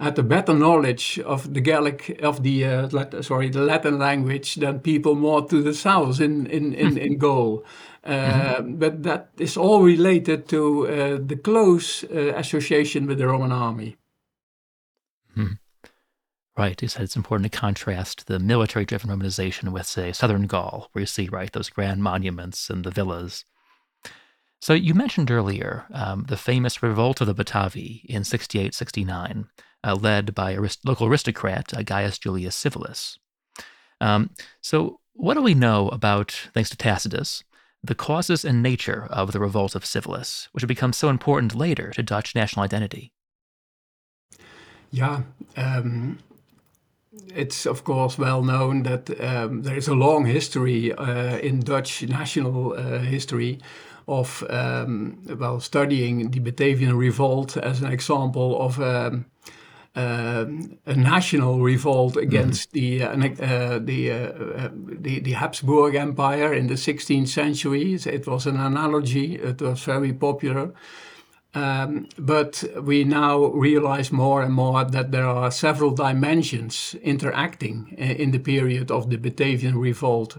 had 0.00 0.18
a 0.18 0.22
better 0.22 0.54
knowledge 0.54 1.18
of 1.26 1.52
the 1.52 1.60
Gallic, 1.60 2.18
of 2.22 2.42
the 2.42 2.64
uh, 2.64 2.88
Latin, 2.90 3.22
sorry, 3.22 3.50
the 3.50 3.60
Latin 3.60 3.98
language 3.98 4.54
than 4.54 4.80
people 4.80 5.14
more 5.14 5.46
to 5.46 5.62
the 5.62 5.74
south 5.74 6.20
in 6.20 6.46
in 6.46 6.72
in, 6.72 6.96
in 6.96 7.18
Gaul. 7.24 7.64
Uh, 8.02 8.12
mm-hmm. 8.12 8.78
But 8.78 9.02
that 9.02 9.28
is 9.38 9.58
all 9.58 9.82
related 9.82 10.48
to 10.48 10.88
uh, 10.88 11.18
the 11.20 11.36
close 11.36 12.02
uh, 12.04 12.32
association 12.34 13.06
with 13.06 13.18
the 13.18 13.26
Roman 13.26 13.52
army. 13.52 13.96
Hmm. 15.34 15.59
Right. 16.58 16.80
You 16.82 16.88
said 16.88 17.02
it's 17.02 17.16
important 17.16 17.50
to 17.50 17.58
contrast 17.58 18.26
the 18.26 18.38
military 18.38 18.84
driven 18.84 19.10
Romanization 19.10 19.70
with, 19.72 19.86
say, 19.86 20.12
southern 20.12 20.46
Gaul, 20.46 20.88
where 20.92 21.00
you 21.00 21.06
see, 21.06 21.28
right, 21.28 21.50
those 21.50 21.70
grand 21.70 22.02
monuments 22.02 22.68
and 22.68 22.84
the 22.84 22.90
villas. 22.90 23.44
So 24.60 24.74
you 24.74 24.92
mentioned 24.92 25.30
earlier 25.30 25.86
um, 25.92 26.24
the 26.28 26.36
famous 26.36 26.82
revolt 26.82 27.20
of 27.20 27.26
the 27.26 27.34
Batavi 27.34 28.04
in 28.04 28.24
68 28.24 28.74
69, 28.74 29.46
uh, 29.82 29.94
led 29.94 30.34
by 30.34 30.50
a 30.50 30.60
local 30.84 31.06
aristocrat, 31.06 31.72
uh, 31.72 31.82
Gaius 31.82 32.18
Julius 32.18 32.62
Civilis. 32.62 33.16
Um, 34.00 34.30
so, 34.60 35.00
what 35.14 35.34
do 35.34 35.42
we 35.42 35.54
know 35.54 35.88
about, 35.88 36.48
thanks 36.54 36.70
to 36.70 36.76
Tacitus, 36.76 37.42
the 37.82 37.94
causes 37.94 38.44
and 38.44 38.62
nature 38.62 39.06
of 39.10 39.32
the 39.32 39.40
revolt 39.40 39.74
of 39.74 39.84
Civilis, 39.84 40.48
which 40.52 40.62
would 40.62 40.68
become 40.68 40.92
so 40.92 41.08
important 41.08 41.54
later 41.54 41.90
to 41.92 42.02
Dutch 42.02 42.34
national 42.34 42.64
identity? 42.64 43.12
Yeah, 44.90 45.22
um, 45.56 46.18
it's 47.34 47.66
of 47.66 47.82
course 47.84 48.18
well 48.18 48.42
known 48.42 48.82
that 48.84 49.10
um, 49.20 49.62
there 49.62 49.76
is 49.76 49.88
a 49.88 49.94
long 49.94 50.26
history 50.26 50.92
uh, 50.92 51.38
in 51.38 51.60
Dutch 51.60 52.02
national 52.02 52.74
uh, 52.74 52.98
history 53.00 53.58
of 54.06 54.44
um, 54.48 55.18
well 55.38 55.60
studying 55.60 56.30
the 56.30 56.40
Batavian 56.40 56.96
revolt 56.96 57.56
as 57.56 57.82
an 57.82 57.90
example 57.92 58.60
of 58.60 58.80
um, 58.80 59.26
uh, 59.96 60.46
a 60.86 60.94
national 60.94 61.60
revolt 61.60 62.16
against 62.16 62.72
mm-hmm. 62.72 63.20
the 63.20 63.42
uh, 63.44 63.78
the, 63.80 64.10
uh, 64.12 64.68
the, 64.72 65.18
the 65.20 65.32
Habsburg 65.32 65.96
Empire 65.96 66.54
in 66.54 66.68
the 66.68 66.74
16th 66.74 67.28
century. 67.28 67.94
It 67.94 68.26
was 68.26 68.46
an 68.46 68.56
analogy. 68.56 69.34
It 69.34 69.60
was 69.60 69.82
very 69.82 70.12
popular. 70.12 70.72
Um, 71.52 72.06
but 72.16 72.62
we 72.80 73.02
now 73.02 73.46
realize 73.46 74.12
more 74.12 74.40
and 74.40 74.54
more 74.54 74.84
that 74.84 75.10
there 75.10 75.26
are 75.26 75.50
several 75.50 75.90
dimensions 75.90 76.94
interacting 77.02 77.96
uh, 77.98 78.04
in 78.04 78.30
the 78.30 78.38
period 78.38 78.90
of 78.90 79.10
the 79.10 79.18
Batavian 79.18 79.74
revolt. 79.74 80.38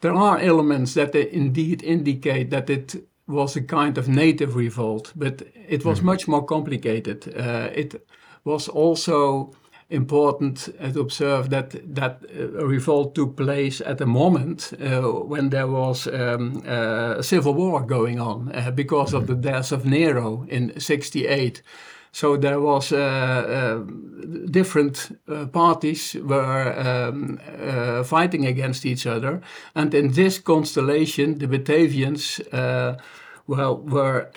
There 0.00 0.14
are 0.14 0.38
elements 0.38 0.94
that 0.94 1.14
indeed 1.14 1.82
indicate 1.82 2.50
that 2.50 2.68
it 2.68 3.08
was 3.26 3.56
a 3.56 3.62
kind 3.62 3.96
of 3.96 4.08
native 4.08 4.54
revolt, 4.54 5.12
but 5.16 5.42
it 5.68 5.84
was 5.84 6.00
mm. 6.00 6.04
much 6.04 6.28
more 6.28 6.44
complicated. 6.44 7.32
Uh, 7.34 7.70
it 7.72 8.06
was 8.44 8.68
also 8.68 9.52
important 9.92 10.68
to 10.92 11.00
observe 11.00 11.50
that 11.50 11.94
that 11.94 12.24
a 12.60 12.66
revolt 12.66 13.14
took 13.14 13.36
place 13.36 13.80
at 13.80 14.00
a 14.00 14.06
moment 14.06 14.72
uh, 14.80 15.02
when 15.28 15.50
there 15.50 15.66
was 15.66 16.06
um, 16.06 16.62
uh, 16.66 17.18
a 17.18 17.22
civil 17.22 17.54
war 17.54 17.80
going 17.86 18.20
on 18.20 18.50
uh, 18.54 18.70
because 18.70 19.12
of 19.16 19.26
the 19.26 19.34
death 19.34 19.72
of 19.72 19.84
Nero 19.84 20.46
in 20.48 20.72
68. 20.80 21.62
So 22.12 22.36
there 22.36 22.60
was 22.60 22.92
uh, 22.92 22.98
uh, 22.98 23.84
different 24.50 25.18
uh, 25.26 25.46
parties 25.46 26.14
were 26.14 26.74
um, 26.78 27.38
fighting 28.04 28.46
against 28.46 28.84
each 28.84 29.06
other, 29.06 29.40
and 29.74 29.94
in 29.94 30.12
this 30.12 30.38
constellation, 30.38 31.38
the 31.38 31.46
Batavians 31.46 32.40
well 33.46 33.76
were 33.78 34.30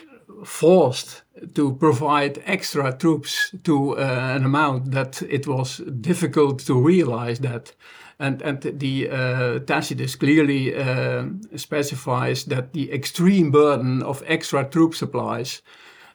forced 0.43 1.23
to 1.53 1.75
provide 1.75 2.41
extra 2.45 2.93
troops 2.93 3.53
to 3.63 3.97
uh, 3.97 4.01
an 4.35 4.45
amount 4.45 4.91
that 4.91 5.21
it 5.23 5.47
was 5.47 5.77
difficult 6.01 6.59
to 6.59 6.79
realize 6.79 7.39
that. 7.39 7.73
And, 8.17 8.41
and 8.41 8.61
the 8.61 9.09
uh, 9.09 9.59
Tacitus 9.59 10.15
clearly 10.15 10.73
uh, 10.73 11.25
specifies 11.57 12.45
that 12.45 12.71
the 12.71 12.91
extreme 12.93 13.51
burden 13.51 14.01
of 14.03 14.23
extra 14.25 14.63
troop 14.63 14.95
supplies 14.95 15.61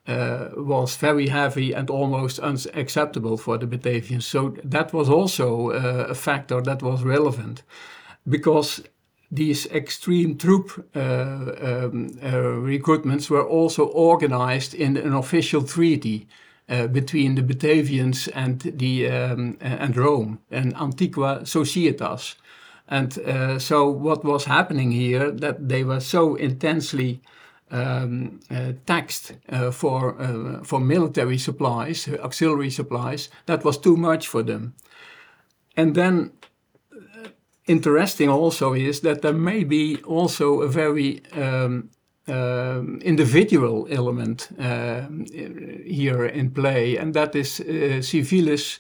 uh, 0.06 0.48
was 0.56 0.96
very 0.96 1.28
heavy 1.28 1.72
and 1.74 1.90
almost 1.90 2.38
unacceptable 2.38 3.36
for 3.36 3.58
the 3.58 3.66
Batavians. 3.66 4.22
So 4.22 4.56
that 4.64 4.92
was 4.92 5.10
also 5.10 5.70
uh, 5.70 6.06
a 6.08 6.14
factor 6.14 6.62
that 6.62 6.82
was 6.82 7.02
relevant 7.02 7.62
because 8.26 8.82
these 9.30 9.66
extreme 9.66 10.36
troop 10.36 10.86
uh, 10.94 11.00
um, 11.00 12.18
uh, 12.22 12.32
recruitments 12.62 13.30
were 13.30 13.46
also 13.46 13.86
organized 13.86 14.74
in 14.74 14.96
an 14.96 15.14
official 15.14 15.62
treaty 15.62 16.26
uh, 16.68 16.86
between 16.88 17.34
the 17.34 17.42
Batavians 17.42 18.28
and 18.34 18.60
the 18.60 19.08
um, 19.08 19.56
and 19.60 19.96
Rome, 19.96 20.38
and 20.50 20.74
Antiqua 20.74 21.40
Societas. 21.42 22.36
And 22.88 23.18
uh, 23.18 23.58
so, 23.58 23.88
what 23.88 24.24
was 24.24 24.44
happening 24.46 24.90
here 24.90 25.30
that 25.30 25.68
they 25.68 25.84
were 25.84 26.00
so 26.00 26.34
intensely 26.34 27.20
um, 27.70 28.40
uh, 28.50 28.72
taxed 28.86 29.32
uh, 29.48 29.70
for 29.70 30.60
for 30.64 30.80
military 30.80 31.38
supplies, 31.38 32.08
auxiliary 32.08 32.70
supplies, 32.70 33.30
that 33.46 33.64
was 33.64 33.78
too 33.78 33.96
much 33.96 34.26
for 34.26 34.42
them. 34.42 34.74
And 35.76 35.94
then 35.94 36.32
interesting 37.70 38.28
also 38.28 38.74
is 38.74 39.00
that 39.00 39.22
there 39.22 39.32
may 39.32 39.64
be 39.64 39.96
also 40.06 40.62
a 40.62 40.68
very 40.68 41.22
um, 41.32 41.90
uh, 42.28 42.82
individual 43.02 43.86
element 43.90 44.48
uh, 44.58 45.02
here 45.84 46.26
in 46.26 46.50
play, 46.50 46.96
and 46.96 47.14
that 47.14 47.34
is 47.34 47.60
uh, 47.60 48.02
Civilis' 48.02 48.78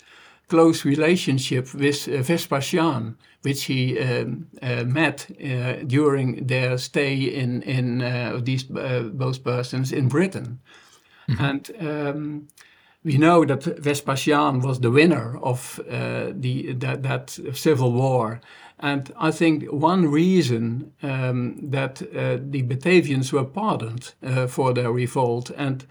close 0.48 0.84
relationship 0.84 1.74
with 1.74 2.08
uh, 2.08 2.22
Vespasian, 2.22 3.16
which 3.42 3.64
he 3.64 3.98
um, 3.98 4.46
uh, 4.62 4.84
met 4.84 5.26
uh, 5.30 5.84
during 5.86 6.46
their 6.46 6.78
stay 6.78 7.14
in 7.14 7.62
in 7.62 7.98
these 8.44 8.64
both 9.12 9.42
persons 9.42 9.92
in 9.92 10.08
Britain, 10.08 10.60
mm-hmm. 11.28 11.44
and. 11.44 11.70
Um, 11.80 12.48
we 13.02 13.16
know 13.16 13.46
that 13.46 13.64
Vespasian 13.82 14.60
was 14.60 14.80
the 14.80 14.90
winner 14.90 15.38
of 15.42 15.80
the 15.86 16.74
that, 16.74 17.02
that 17.02 17.38
civil 17.54 17.92
war, 17.92 18.40
and 18.80 19.12
I 19.18 19.30
think 19.30 19.64
one 19.70 20.10
reason 20.10 20.92
um, 21.02 21.70
that 21.70 22.02
uh, 22.02 22.38
the 22.40 22.62
Batavians 22.62 23.32
were 23.32 23.44
pardoned 23.44 24.14
uh, 24.22 24.46
for 24.46 24.72
their 24.72 24.90
revolt 24.90 25.50
and 25.56 25.86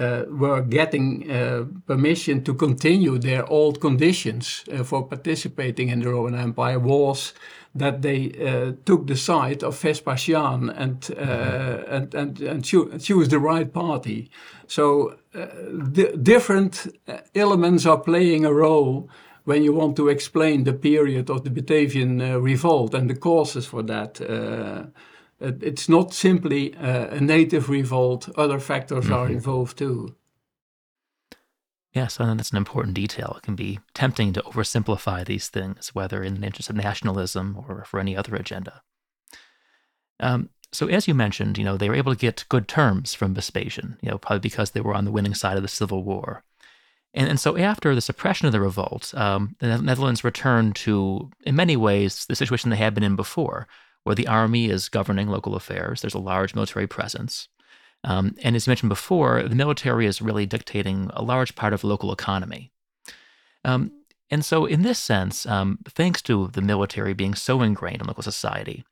uh, 0.00 0.24
were 0.28 0.62
getting 0.62 1.30
uh, 1.30 1.64
permission 1.86 2.42
to 2.42 2.54
continue 2.54 3.18
their 3.18 3.48
old 3.48 3.80
conditions 3.80 4.64
uh, 4.72 4.82
for 4.82 5.06
participating 5.06 5.90
in 5.90 6.00
the 6.00 6.08
Roman 6.08 6.34
Empire 6.34 6.78
was 6.78 7.34
that 7.74 8.02
they 8.02 8.32
uh, 8.32 8.72
took 8.84 9.06
the 9.06 9.16
side 9.16 9.62
of 9.62 9.78
Vespasian 9.78 10.70
and 10.70 11.00
mm-hmm. 11.00 11.94
and 11.94 12.14
and, 12.14 12.40
and 12.40 12.64
cho 12.64 12.98
choose 12.98 13.28
the 13.28 13.38
right 13.38 13.72
party. 13.72 14.30
So 14.66 15.14
different 16.22 16.86
elements 17.34 17.86
are 17.86 18.00
playing 18.00 18.44
a 18.44 18.52
role 18.52 19.08
when 19.44 19.62
you 19.62 19.72
want 19.72 19.96
to 19.96 20.08
explain 20.08 20.64
the 20.64 20.72
period 20.72 21.30
of 21.30 21.44
the 21.44 21.50
Batavian 21.50 22.20
uh, 22.20 22.40
revolt 22.40 22.94
and 22.94 23.10
the 23.10 23.14
causes 23.14 23.66
for 23.66 23.82
that. 23.82 24.20
Uh, 24.20 24.84
it's 25.40 25.88
not 25.88 26.14
simply 26.14 26.74
uh, 26.76 27.08
a 27.08 27.20
native 27.20 27.68
revolt, 27.68 28.28
other 28.36 28.60
factors 28.60 29.06
mm-hmm. 29.06 29.14
are 29.14 29.28
involved 29.28 29.76
too. 29.76 30.14
Yes, 31.92 32.18
and 32.18 32.38
that's 32.38 32.52
an 32.52 32.56
important 32.56 32.94
detail. 32.94 33.34
It 33.36 33.42
can 33.42 33.54
be 33.54 33.80
tempting 33.92 34.32
to 34.32 34.42
oversimplify 34.42 35.26
these 35.26 35.48
things, 35.48 35.94
whether 35.94 36.22
in 36.22 36.40
the 36.40 36.46
interest 36.46 36.70
of 36.70 36.76
nationalism 36.76 37.62
or 37.68 37.84
for 37.84 38.00
any 38.00 38.16
other 38.16 38.34
agenda. 38.34 38.82
Um, 40.18 40.50
so, 40.72 40.86
as 40.86 41.06
you 41.06 41.14
mentioned, 41.14 41.58
you 41.58 41.64
know 41.64 41.76
they 41.76 41.90
were 41.90 41.94
able 41.94 42.14
to 42.14 42.18
get 42.18 42.46
good 42.48 42.66
terms 42.66 43.12
from 43.12 43.34
Vespasian, 43.34 43.98
you 44.00 44.10
know, 44.10 44.16
probably 44.16 44.40
because 44.40 44.70
they 44.70 44.80
were 44.80 44.94
on 44.94 45.04
the 45.04 45.10
winning 45.10 45.34
side 45.34 45.56
of 45.56 45.62
the 45.62 45.68
civil 45.68 46.02
war. 46.02 46.44
And, 47.14 47.28
and 47.28 47.40
so 47.40 47.56
after 47.56 47.94
the 47.94 48.00
suppression 48.00 48.46
of 48.46 48.52
the 48.52 48.60
revolt, 48.60 49.12
um, 49.14 49.54
the 49.58 49.78
Netherlands 49.78 50.24
returned 50.24 50.76
to, 50.76 51.30
in 51.44 51.56
many 51.56 51.76
ways, 51.76 52.26
the 52.26 52.36
situation 52.36 52.70
they 52.70 52.76
had 52.76 52.94
been 52.94 53.04
in 53.04 53.16
before, 53.16 53.68
where 54.04 54.14
the 54.14 54.26
army 54.26 54.70
is 54.70 54.88
governing 54.88 55.28
local 55.28 55.54
affairs. 55.54 56.00
There's 56.00 56.14
a 56.14 56.18
large 56.18 56.54
military 56.54 56.86
presence. 56.86 57.48
Um, 58.04 58.34
and 58.42 58.56
as 58.56 58.66
mentioned 58.66 58.88
before, 58.88 59.42
the 59.44 59.54
military 59.54 60.06
is 60.06 60.22
really 60.22 60.46
dictating 60.46 61.10
a 61.12 61.22
large 61.22 61.54
part 61.54 61.72
of 61.72 61.84
local 61.84 62.12
economy. 62.12 62.72
Um, 63.64 63.92
and 64.30 64.44
so, 64.44 64.64
in 64.64 64.82
this 64.82 64.98
sense, 64.98 65.46
um, 65.46 65.78
thanks 65.86 66.22
to 66.22 66.48
the 66.48 66.62
military 66.62 67.12
being 67.12 67.34
so 67.34 67.60
ingrained 67.60 68.00
in 68.00 68.06
local 68.06 68.22
society, 68.22 68.84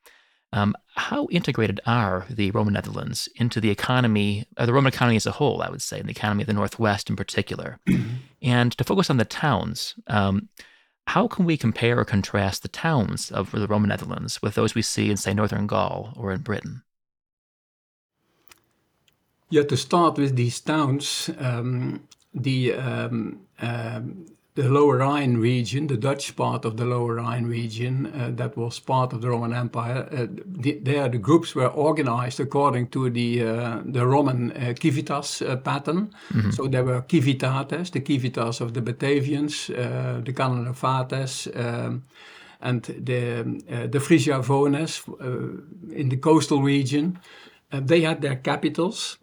um, 0.52 0.74
how 0.94 1.28
integrated 1.30 1.80
are 1.86 2.26
the 2.28 2.50
Roman 2.50 2.74
Netherlands 2.74 3.28
into 3.36 3.60
the 3.60 3.70
economy, 3.70 4.46
uh, 4.56 4.66
the 4.66 4.72
Roman 4.72 4.92
economy 4.92 5.16
as 5.16 5.26
a 5.26 5.32
whole, 5.32 5.62
I 5.62 5.70
would 5.70 5.82
say, 5.82 6.00
and 6.00 6.08
the 6.08 6.12
economy 6.12 6.42
of 6.42 6.48
the 6.48 6.54
Northwest 6.54 7.08
in 7.08 7.16
particular? 7.16 7.78
and 8.42 8.76
to 8.76 8.84
focus 8.84 9.10
on 9.10 9.16
the 9.16 9.24
towns, 9.24 9.94
um, 10.08 10.48
how 11.06 11.28
can 11.28 11.44
we 11.44 11.56
compare 11.56 11.98
or 11.98 12.04
contrast 12.04 12.62
the 12.62 12.68
towns 12.68 13.30
of 13.30 13.52
the 13.52 13.66
Roman 13.66 13.88
Netherlands 13.88 14.42
with 14.42 14.54
those 14.54 14.74
we 14.74 14.82
see 14.82 15.10
in, 15.10 15.16
say, 15.16 15.34
Northern 15.34 15.66
Gaul 15.66 16.12
or 16.16 16.32
in 16.32 16.40
Britain? 16.40 16.82
Yeah, 19.50 19.64
to 19.64 19.76
start 19.76 20.18
with 20.18 20.36
these 20.36 20.60
towns, 20.60 21.30
um, 21.38 22.06
the 22.32 22.74
um, 22.74 23.40
um 23.60 24.26
the 24.61 24.68
Lower 24.68 24.99
Rhine 24.99 25.38
region, 25.38 25.87
the 25.87 25.96
Dutch 25.96 26.37
part 26.37 26.64
of 26.64 26.77
the 26.77 26.85
Lower 26.85 27.14
Rhine 27.14 27.46
region, 27.46 28.07
uh, 28.07 28.31
that 28.35 28.57
was 28.57 28.79
part 28.79 29.12
of 29.12 29.20
the 29.20 29.31
Roman 29.31 29.55
Empire. 29.55 30.07
Uh, 30.12 30.27
the, 30.44 30.79
there, 30.83 31.09
the 31.09 31.18
groups 31.18 31.55
were 31.55 31.68
organized 31.68 32.40
according 32.40 32.88
to 32.88 33.11
the 33.11 33.42
uh, 33.42 33.81
the 33.85 34.07
Roman 34.07 34.53
uh, 34.53 34.75
civitas 34.81 35.42
uh, 35.42 35.57
pattern. 35.57 36.11
Mm-hmm. 36.33 36.51
So 36.51 36.68
there 36.68 36.85
were 36.85 37.03
civitates, 37.09 37.90
the 37.90 38.05
civitas 38.05 38.61
of 38.61 38.75
the 38.75 38.83
Batavians, 38.83 39.70
uh, 39.70 40.20
the 40.20 40.33
Cananefates, 40.33 41.49
um, 41.57 42.05
and 42.61 42.83
the 42.83 43.42
the 43.88 43.99
Frisiavones 43.99 45.03
in 45.92 46.09
the 46.09 46.16
coastal 46.16 46.62
region. 46.62 47.18
they 47.70 48.01
had 48.03 48.20
their 48.20 48.37
capitals 48.37 49.18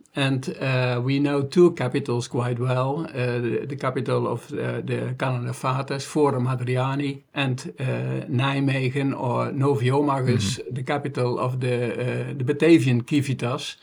we 1.04 1.20
know 1.20 1.44
two 1.44 1.72
capitals 1.72 2.28
quite 2.28 2.60
well. 2.60 3.06
Uh, 3.06 3.66
the, 3.68 3.78
capital 3.80 4.28
of 4.28 4.52
uh, 4.52 4.82
the 4.82 5.16
Cananefates, 5.18 6.04
Forum 6.04 6.48
Hadriani, 6.48 7.24
and 7.34 7.74
uh, 7.80 7.84
Nijmegen 8.28 9.14
or 9.18 9.52
Noviomagus, 9.52 10.60
the 10.72 10.84
capital 10.84 11.40
of 11.40 11.60
the, 11.60 11.94
uh, 11.94 12.34
the 12.36 12.44
Batavian 12.44 13.08
Civitas. 13.08 13.78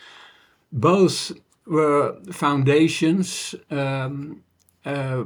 Both 0.73 1.33
were 1.67 2.17
foundations 2.33 3.55
um, 3.71 4.43
uh, 4.85 5.19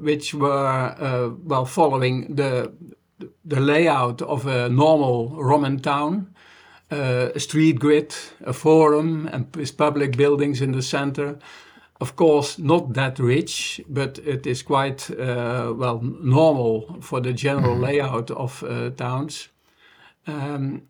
which 0.00 0.32
were, 0.34 1.36
well, 1.44 1.66
following 1.66 2.34
the, 2.34 2.72
the 3.44 3.60
layout 3.60 4.22
of 4.22 4.46
a 4.46 4.68
normal 4.68 5.36
Roman 5.36 5.80
town 5.80 6.28
uh, 6.34 6.35
a 6.90 7.40
street 7.40 7.78
grid, 7.78 8.14
a 8.44 8.52
forum, 8.52 9.28
and 9.32 9.54
with 9.56 9.76
public 9.76 10.16
buildings 10.16 10.60
in 10.60 10.72
the 10.72 10.82
center. 10.82 11.38
Of 12.00 12.14
course, 12.14 12.58
not 12.58 12.92
that 12.92 13.18
rich, 13.18 13.80
but 13.88 14.18
it 14.18 14.46
is 14.46 14.62
quite 14.62 15.10
uh, 15.10 15.72
well 15.74 16.00
normal 16.02 16.98
for 17.00 17.20
the 17.20 17.32
general 17.32 17.74
mm-hmm. 17.74 17.84
layout 17.84 18.30
of 18.30 18.62
uh, 18.62 18.90
towns. 18.90 19.48
Um, 20.26 20.82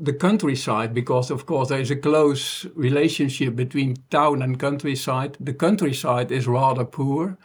the 0.00 0.12
countryside, 0.12 0.94
because 0.94 1.30
of 1.30 1.46
course 1.46 1.68
there 1.68 1.80
is 1.80 1.90
a 1.90 1.96
close 1.96 2.66
relationship 2.74 3.56
between 3.56 3.96
town 4.10 4.42
and 4.42 4.58
countryside. 4.58 5.36
The 5.40 5.54
countryside 5.54 6.30
is 6.30 6.46
rather 6.46 6.84
poor. 6.84 7.38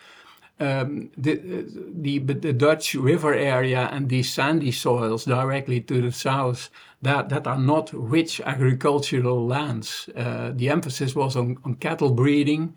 Um, 0.58 1.12
the, 1.18 1.36
the, 1.36 2.20
the 2.20 2.54
Dutch 2.54 2.96
river 2.96 3.34
area 3.34 3.90
and 3.92 4.08
these 4.08 4.32
sandy 4.32 4.72
soils 4.72 5.26
directly 5.26 5.82
to 5.82 6.02
the 6.02 6.14
south 6.14 6.70
that, 7.02 7.28
that 7.28 7.46
are 7.46 7.60
not 7.60 7.90
rich 7.92 8.40
agricultural 8.40 9.46
lands. 9.46 10.10
Uh, 10.16 10.52
the 10.56 10.70
emphasis 10.70 11.14
was 11.14 11.36
on, 11.36 11.58
on 11.66 11.76
cattle 11.76 12.12
breeding. 12.12 12.74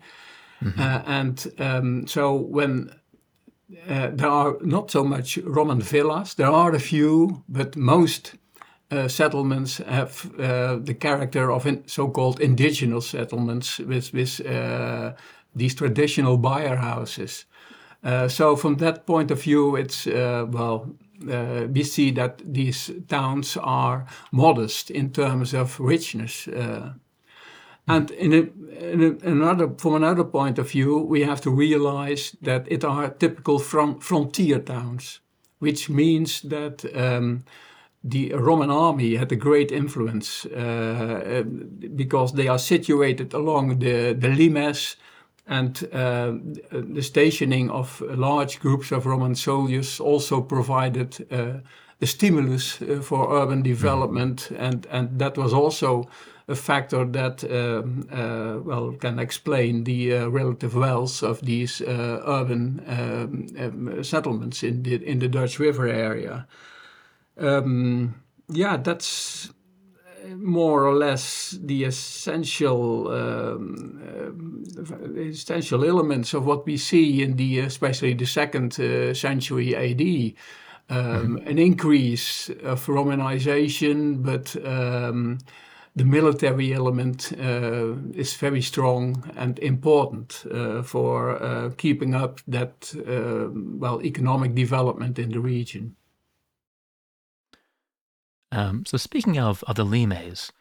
Mm-hmm. 0.61 0.79
Uh, 0.79 1.01
and 1.05 1.53
um, 1.57 2.05
so 2.07 2.35
when 2.35 2.91
uh, 3.87 4.09
there 4.13 4.29
are 4.29 4.57
not 4.61 4.91
so 4.91 5.03
much 5.03 5.37
Roman 5.37 5.81
villas. 5.81 6.33
There 6.33 6.49
are 6.49 6.73
a 6.73 6.79
few, 6.79 7.43
but 7.47 7.75
most 7.75 8.35
uh, 8.91 9.07
settlements 9.07 9.77
have 9.77 10.31
uh, 10.39 10.77
the 10.77 10.95
character 10.95 11.51
of 11.51 11.65
in, 11.67 11.87
so-called 11.87 12.39
indigenous 12.39 13.07
settlements 13.07 13.77
with, 13.77 14.11
with 14.13 14.45
uh, 14.45 15.13
these 15.55 15.75
traditional 15.75 16.37
byre 16.37 16.77
houses. 16.77 17.45
Uh, 18.03 18.27
so 18.27 18.55
from 18.55 18.77
that 18.77 19.05
point 19.05 19.31
of 19.31 19.41
view, 19.41 19.75
it's 19.75 20.07
uh, 20.07 20.45
well, 20.49 20.89
we 21.73 21.83
see 21.83 22.11
that 22.11 22.41
these 22.45 22.91
towns 23.07 23.57
are 23.57 24.05
modest 24.31 24.89
in 24.89 25.11
terms 25.11 25.53
of 25.53 25.79
richness. 25.79 26.47
And 27.89 28.11
in, 28.11 28.33
a, 28.33 28.83
in 28.91 29.01
a, 29.01 29.27
another, 29.27 29.67
from 29.77 29.95
another 29.95 30.23
point 30.23 30.59
of 30.59 30.69
view, 30.69 30.99
we 30.99 31.23
have 31.23 31.41
to 31.41 31.49
realize 31.49 32.35
that 32.43 32.67
it 32.71 32.85
are 32.85 33.09
typical 33.09 33.57
front, 33.57 34.03
frontier 34.03 34.59
towns, 34.59 35.21
which 35.57 35.89
means 35.89 36.41
that 36.41 36.85
um, 36.95 37.43
the 38.03 38.31
Roman 38.35 38.69
army 38.69 39.15
had 39.15 39.31
a 39.31 39.35
great 39.35 39.71
influence 39.71 40.45
uh, 40.45 41.43
because 41.95 42.33
they 42.33 42.47
are 42.47 42.59
situated 42.59 43.33
along 43.33 43.79
the, 43.79 44.13
the 44.13 44.29
limes 44.29 44.95
and 45.49 45.83
uh, 45.91 46.33
the 46.71 47.01
stationing 47.01 47.71
of 47.71 48.01
large 48.01 48.59
groups 48.59 48.91
of 48.91 49.07
Roman 49.07 49.33
soldiers 49.33 49.99
also 49.99 50.41
provided 50.41 51.25
uh, 51.31 51.59
the 51.97 52.05
stimulus 52.05 52.79
uh, 52.81 53.01
for 53.01 53.35
urban 53.35 53.63
development, 53.63 54.51
and, 54.51 54.85
and 54.91 55.17
that 55.17 55.37
was 55.37 55.51
also 55.51 56.07
a 56.47 56.55
factor 56.55 57.03
that 57.03 57.43
um, 57.43 58.07
uh, 58.11 58.59
well 58.63 58.91
can 58.99 59.17
explain 59.17 59.83
the 59.85 60.13
uh, 60.13 60.27
relative 60.27 60.75
wealth 60.75 61.23
of 61.23 61.41
these 61.41 61.81
urban 61.81 62.83
um, 62.87 63.47
um, 63.59 64.03
settlements 64.03 64.63
in 64.63 64.83
the 64.83 64.95
in 65.03 65.19
the 65.19 65.27
Dutch 65.27 65.59
River 65.59 65.87
area. 65.87 66.47
Um, 67.37 68.15
yeah, 68.47 68.77
that's 68.77 69.51
more 70.41 70.85
or 70.85 70.95
less 70.95 71.57
the 71.61 71.83
essential 71.83 73.07
um, 73.11 74.65
uh, 74.77 75.19
essential 75.19 75.83
elements 75.83 76.33
of 76.33 76.45
what 76.45 76.65
we 76.65 76.77
see 76.77 77.21
in 77.21 77.35
the 77.35 77.59
especially 77.59 78.13
the 78.13 78.25
second 78.25 78.79
uh, 78.79 79.13
century 79.13 79.75
AD. 79.75 80.35
Um, 80.91 81.37
mm-hmm. 81.37 81.47
An 81.47 81.59
increase 81.59 82.49
of 82.63 82.85
Romanization, 82.87 84.23
but 84.23 84.55
um, 84.65 85.37
the 85.95 86.05
military 86.05 86.73
element 86.73 87.31
uh, 87.37 87.93
is 88.13 88.33
very 88.33 88.61
strong 88.61 89.31
and 89.35 89.59
important 89.59 90.45
uh, 90.51 90.81
for 90.81 91.41
uh, 91.43 91.69
keeping 91.77 92.15
up 92.15 92.39
that 92.47 92.93
uh, 93.07 93.49
well 93.53 94.01
economic 94.01 94.55
development 94.55 95.19
in 95.19 95.29
the 95.29 95.39
region. 95.39 95.95
Um, 98.51 98.85
so, 98.85 98.97
speaking 98.97 99.37
of, 99.37 99.63
of 99.67 99.75
the 99.75 99.85
limes, 99.85 100.51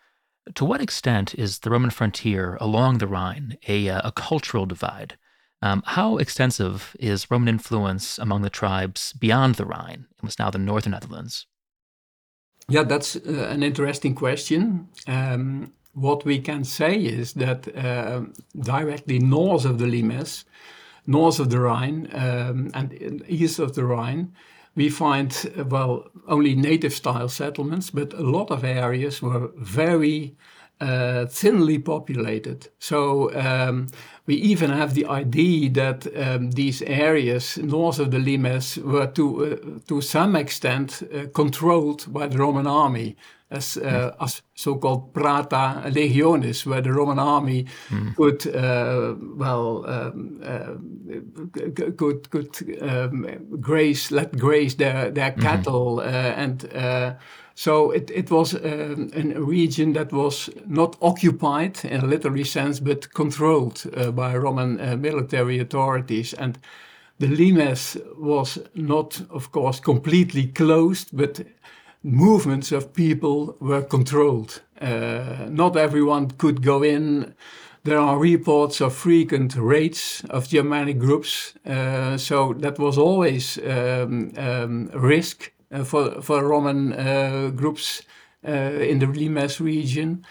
to 0.55 0.65
what 0.65 0.81
extent 0.81 1.35
is 1.35 1.61
the 1.61 1.71
Roman 1.71 1.91
frontier 1.91 2.57
along 2.61 2.99
the 2.99 3.07
Rhine 3.07 3.57
a, 3.67 3.89
uh, 3.89 4.01
a 4.05 4.13
cultural 4.13 4.67
divide? 4.67 5.17
Um, 5.61 5.83
how 5.87 6.19
extensive 6.19 6.97
is 7.01 7.31
Roman 7.31 7.49
influence 7.49 8.19
among 8.19 8.43
the 8.43 8.51
tribes 8.51 9.13
beyond 9.15 9.57
the 9.57 9.67
Rhine, 9.67 10.07
in 10.09 10.21
what's 10.21 10.39
now 10.39 10.51
the 10.51 10.59
northern 10.59 10.93
Netherlands? 10.93 11.47
Yeah, 12.69 12.85
that's 12.85 13.17
uh, 13.17 13.49
an 13.51 13.63
interesting 13.63 14.15
question. 14.15 14.89
Um, 15.07 15.73
what 15.95 16.25
we 16.25 16.39
can 16.39 16.65
say 16.65 16.97
is 16.97 17.33
that 17.35 17.75
uh, 17.77 18.23
directly 18.61 19.19
north 19.19 19.65
of 19.65 19.79
the 19.79 19.87
Limes, 19.87 20.45
north 21.07 21.41
of 21.41 21.51
the 21.51 21.59
Rhine, 21.59 22.09
um, 22.13 22.71
and 22.75 23.25
east 23.27 23.59
of 23.59 23.75
the 23.75 23.85
Rhine, 23.85 24.33
we 24.79 24.89
find, 24.89 25.51
well, 25.69 26.05
only 26.29 26.55
native 26.55 26.93
style 26.93 27.29
settlements, 27.29 27.91
but 27.91 28.13
a 28.13 28.23
lot 28.23 28.51
of 28.53 28.63
areas 28.63 29.21
were 29.21 29.51
very 29.57 30.37
uh, 30.81 31.27
thinly 31.27 31.81
populated. 31.81 32.69
So 32.79 33.35
um, 33.35 33.89
we 34.27 34.37
even 34.37 34.71
have 34.71 34.95
the 34.95 35.07
idea 35.07 35.71
that 35.71 36.07
um, 36.17 36.53
these 36.53 36.81
areas 36.83 37.59
north 37.59 37.99
of 37.99 38.13
the 38.13 38.21
Limes 38.21 38.77
were 38.77 39.09
to, 39.09 39.25
uh, 39.45 39.81
to 39.89 40.01
some 40.01 40.37
extent 40.37 41.03
uh, 41.03 41.27
controlled 41.35 42.07
by 42.13 42.29
the 42.29 42.39
Roman 42.39 42.69
army 42.69 43.17
as, 43.51 43.77
uh, 43.77 43.81
mm. 43.81 44.15
as 44.21 44.43
so-called 44.55 45.13
prata 45.15 45.83
legionis, 45.87 46.67
where 46.67 46.83
the 46.83 46.93
Roman 46.93 47.19
army 47.19 47.67
mm. 47.89 48.15
could, 48.17 48.47
uh, 48.55 49.15
well, 49.37 49.85
um, 49.87 50.41
uh, 50.45 51.91
could, 51.97 52.31
could 52.31 52.83
um, 52.83 53.27
graze, 53.61 54.11
let 54.11 54.37
graze 54.37 54.77
their, 54.77 55.11
their 55.11 55.31
mm-hmm. 55.31 55.43
cattle 55.43 56.01
and 56.01 56.69
so 57.59 57.91
it, 57.91 58.09
it 58.13 58.31
was 58.31 58.55
um, 58.55 59.11
a 59.13 59.41
region 59.41 59.93
that 59.95 60.13
was 60.13 60.49
not 60.69 60.97
occupied 61.03 61.85
in 61.85 62.03
a 62.03 62.07
literary 62.07 62.45
sense, 62.45 62.79
but 62.79 63.13
controlled 63.15 63.83
uh, 63.97 64.13
by 64.13 64.37
Roman 64.37 64.81
uh, 64.81 64.97
military 64.97 65.59
authorities. 65.59 66.35
And 66.35 66.57
the 67.19 67.27
limes 67.27 67.97
was 68.17 68.61
not, 68.77 69.21
of 69.31 69.51
course, 69.51 69.81
completely 69.81 70.47
closed, 70.47 71.09
but 71.13 71.41
movements 72.03 72.73
of 72.73 72.95
people 72.95 73.57
were 73.61 73.83
controlled. 73.83 74.63
Uh, 74.81 75.47
not 75.49 75.77
everyone 75.77 76.31
could 76.31 76.63
go 76.63 76.83
in. 76.83 77.35
There 77.85 77.99
are 77.99 78.19
reports 78.19 78.81
of 78.81 78.95
frequent 78.95 79.57
raids 79.57 80.25
of 80.31 80.49
Germanic 80.49 80.99
groups, 80.99 81.55
uh, 81.65 82.17
so 82.17 82.53
that 82.59 82.79
was 82.79 82.99
always 82.99 83.59
um, 83.59 84.33
um, 84.37 84.91
risk 84.93 85.53
uh, 85.73 85.85
for, 85.85 86.21
for 86.21 86.47
Roman 86.47 86.93
uh, 86.93 87.51
groups 87.55 88.03
uh, 88.47 88.51
in 88.51 88.99
the 88.99 89.07
Limes 89.07 89.61
region. 89.61 90.25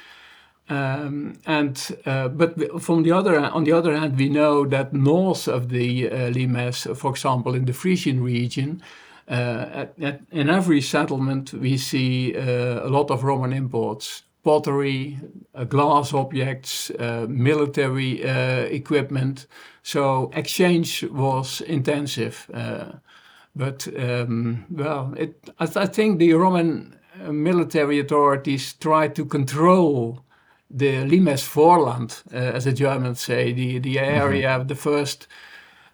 Um, 0.69 1.39
and 1.45 1.97
uh, 2.05 2.27
but 2.27 2.81
from 2.81 3.03
the 3.03 3.11
other 3.13 3.39
on 3.39 3.63
the 3.63 3.71
other 3.71 3.97
hand, 3.97 4.17
we 4.17 4.27
know 4.27 4.65
that 4.65 4.93
north 4.93 5.47
of 5.47 5.69
the 5.69 6.11
uh, 6.11 6.29
Limes, 6.31 6.87
for 6.95 7.11
example, 7.11 7.55
in 7.55 7.65
the 7.65 7.73
Frisian 7.73 8.21
region, 8.21 8.81
at, 9.27 9.93
at, 10.01 10.21
in 10.31 10.49
every 10.49 10.81
settlement 10.81 11.53
we 11.53 11.77
see 11.77 12.33
a 12.35 12.87
lot 12.87 13.11
of 13.11 13.23
Roman 13.23 13.53
imports, 13.53 14.23
pottery, 14.43 15.19
glass 15.67 16.13
objects, 16.13 16.91
military 17.27 18.21
equipment. 18.21 19.47
So 19.83 20.31
exchange 20.33 21.03
was 21.03 21.61
intensive. 21.61 22.47
But 23.57 23.87
um, 23.97 24.65
well, 24.69 25.13
it, 25.17 25.49
I, 25.57 25.65
th- 25.65 25.77
I, 25.77 25.87
think 25.87 26.19
the 26.19 26.33
Roman 26.33 26.95
uh, 27.25 27.31
military 27.31 27.99
authorities 27.99 28.73
tried 28.73 29.15
to 29.15 29.25
control 29.25 30.23
the 30.69 31.05
Limes 31.05 31.41
Voorland, 31.47 32.21
uh, 32.31 32.55
as 32.55 32.65
the 32.65 32.73
Germans 32.73 33.19
say, 33.19 33.53
the, 33.53 33.79
the 33.79 33.95
mm-hmm. 33.95 34.21
area 34.21 34.49
mm-hmm. 34.49 34.61
of 34.61 34.67
the 34.67 34.75
first 34.75 35.23
uh, 35.23 35.27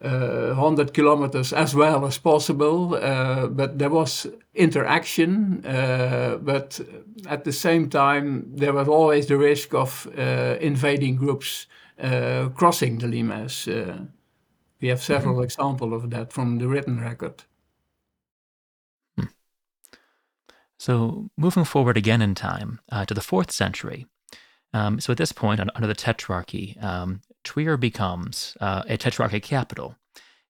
100 0.04 0.94
kilometers 0.94 1.54
as 1.54 1.74
well 1.74 2.06
as 2.06 2.18
possible. 2.18 2.96
Uh, 2.96 3.48
but 3.48 3.80
there 3.80 3.90
was 3.90 4.28
interaction, 4.54 5.66
uh, 5.66 6.38
but 6.42 6.80
at 7.28 7.44
the 7.44 7.52
same 7.52 7.90
time, 7.90 8.46
there 8.56 8.74
was 8.74 8.88
always 8.88 9.28
the 9.28 9.38
risk 9.38 9.74
of 9.74 10.08
uh, 10.18 10.58
invading 10.60 11.16
groups 11.16 11.68
crossing 12.56 12.98
the 12.98 13.08
Limes. 13.08 13.68
we 14.82 14.90
have 14.90 15.02
several 15.02 15.36
mm-hmm. 15.36 15.44
examples 15.44 15.94
of 15.94 16.10
that 16.10 16.34
from 16.34 16.58
the 16.58 16.68
written 16.68 17.00
record. 17.00 17.44
So, 20.78 21.30
moving 21.38 21.64
forward 21.64 21.96
again 21.96 22.22
in 22.22 22.36
time 22.36 22.82
uh, 22.92 23.06
to 23.06 23.14
the 23.14 23.22
fourth 23.22 23.52
century. 23.52 24.06
Um, 24.74 25.00
so, 25.00 25.12
at 25.12 25.18
this 25.18 25.32
point, 25.32 25.60
under 25.60 25.88
the 25.88 25.94
Tetrarchy, 25.96 26.82
um, 26.84 27.22
Trier 27.44 27.78
becomes 27.78 28.58
uh, 28.60 28.84
a 28.88 28.98
tetrarchic 28.98 29.44
capital, 29.44 29.96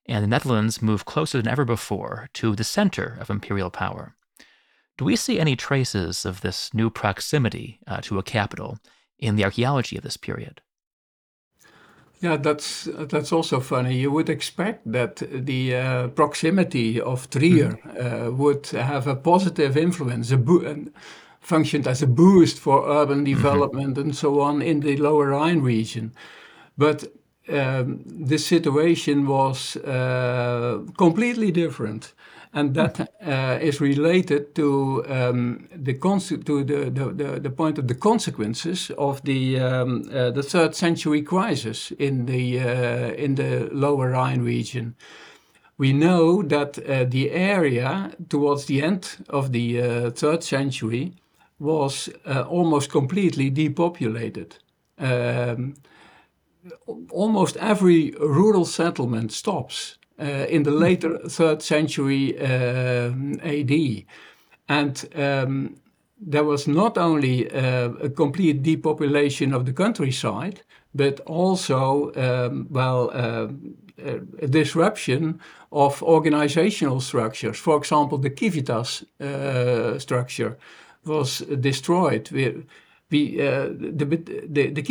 and 0.05 0.23
the 0.23 0.27
Netherlands 0.27 0.81
move 0.81 1.05
closer 1.05 1.41
than 1.41 1.51
ever 1.51 1.65
before 1.65 2.29
to 2.33 2.55
the 2.55 2.63
center 2.63 3.17
of 3.19 3.29
imperial 3.29 3.69
power. 3.69 4.15
Do 4.97 5.05
we 5.05 5.15
see 5.15 5.39
any 5.39 5.55
traces 5.55 6.25
of 6.25 6.41
this 6.41 6.73
new 6.73 6.89
proximity 6.89 7.79
uh, 7.87 8.01
to 8.01 8.19
a 8.19 8.23
capital 8.23 8.77
in 9.17 9.35
the 9.35 9.43
archaeology 9.43 9.97
of 9.97 10.03
this 10.03 10.17
period? 10.17 10.61
Yeah, 12.21 12.37
that's 12.37 12.87
that's 13.09 13.33
also 13.33 13.59
funny. 13.59 13.97
You 13.97 14.09
would 14.11 14.29
expect 14.29 14.89
that 14.89 15.17
the 15.17 15.75
uh, 15.75 16.07
proximity 16.09 17.01
of 17.01 17.29
Trier 17.29 17.77
mm. 17.83 18.27
uh, 18.27 18.31
would 18.31 18.67
have 18.67 19.07
a 19.07 19.15
positive 19.15 19.75
influence, 19.75 20.31
a 20.31 20.37
bo- 20.37 20.85
functioned 21.43 21.87
as 21.87 22.01
a 22.01 22.07
boost 22.07 22.57
for 22.59 22.89
urban 22.89 23.19
mm-hmm. 23.19 23.35
development 23.35 23.95
mm-hmm. 23.95 24.09
and 24.09 24.15
so 24.15 24.41
on 24.41 24.61
in 24.61 24.79
the 24.79 24.97
Lower 24.97 25.27
Rhine 25.27 25.61
region. 25.61 26.13
But 26.77 27.03
um, 27.49 28.03
the 28.05 28.37
situation 28.37 29.27
was 29.27 29.75
uh, 29.75 30.79
completely 30.97 31.51
different 31.51 32.13
and 32.53 32.75
that 32.75 32.99
uh, 33.25 33.57
is 33.61 33.81
related 33.81 34.55
to 34.55 35.03
um, 35.09 35.67
the 35.75 35.93
to 35.93 36.63
the, 36.63 36.89
the, 36.89 37.39
the, 37.39 37.49
point 37.49 37.79
of 37.79 37.87
the 37.87 37.95
consequences 37.95 38.91
of 38.97 39.23
the 39.23 39.59
um, 39.59 40.03
uh, 40.13 40.29
the 40.29 40.43
third 40.43 40.75
century 40.75 41.23
crisis 41.23 41.91
in 41.97 42.27
the 42.27 42.59
uh, 42.59 43.13
in 43.15 43.35
the 43.35 43.69
Lower 43.71 44.11
Rhine 44.11 44.41
region. 44.41 44.95
we 45.77 45.91
know 45.91 46.43
that 46.43 46.77
uh, 46.77 47.03
the 47.09 47.31
area 47.31 48.11
towards 48.29 48.65
the 48.65 48.81
end 48.81 49.17
of 49.29 49.51
the 49.51 49.81
uh, 49.81 50.11
third 50.11 50.43
century 50.43 51.13
was 51.59 52.09
uh, 52.25 52.41
almost 52.41 52.91
completely 52.91 53.49
depopulated. 53.49 54.57
Um, 54.97 55.75
almost 57.09 57.57
every 57.57 58.11
rural 58.19 58.65
settlement 58.65 59.31
stops 59.31 59.97
uh, 60.19 60.45
in 60.49 60.63
the 60.63 60.71
later 60.71 61.17
third 61.27 61.61
century 61.61 62.39
um, 62.39 63.39
AD. 63.43 64.05
And 64.69 65.09
um, 65.15 65.75
there 66.19 66.43
was 66.43 66.67
not 66.67 66.97
only 66.97 67.51
uh, 67.51 67.89
a 68.01 68.09
complete 68.09 68.63
depopulation 68.63 69.53
of 69.53 69.65
the 69.65 69.73
countryside, 69.73 70.61
but 70.95 71.19
also, 71.21 72.11
um, 72.15 72.67
well, 72.69 73.09
uh, 73.13 73.47
a 74.41 74.47
disruption 74.47 75.39
of 75.71 76.01
organizational 76.03 76.99
structures. 76.99 77.57
For 77.57 77.77
example, 77.77 78.17
the 78.17 78.33
civitas 78.35 79.03
uh, 79.19 79.99
structure 79.99 80.57
was 81.05 81.39
destroyed. 81.39 82.29
We, 82.31 82.63
we, 83.09 83.39
uh, 83.41 83.69
the, 83.69 84.05
the, 84.47 84.69
the, 84.71 84.81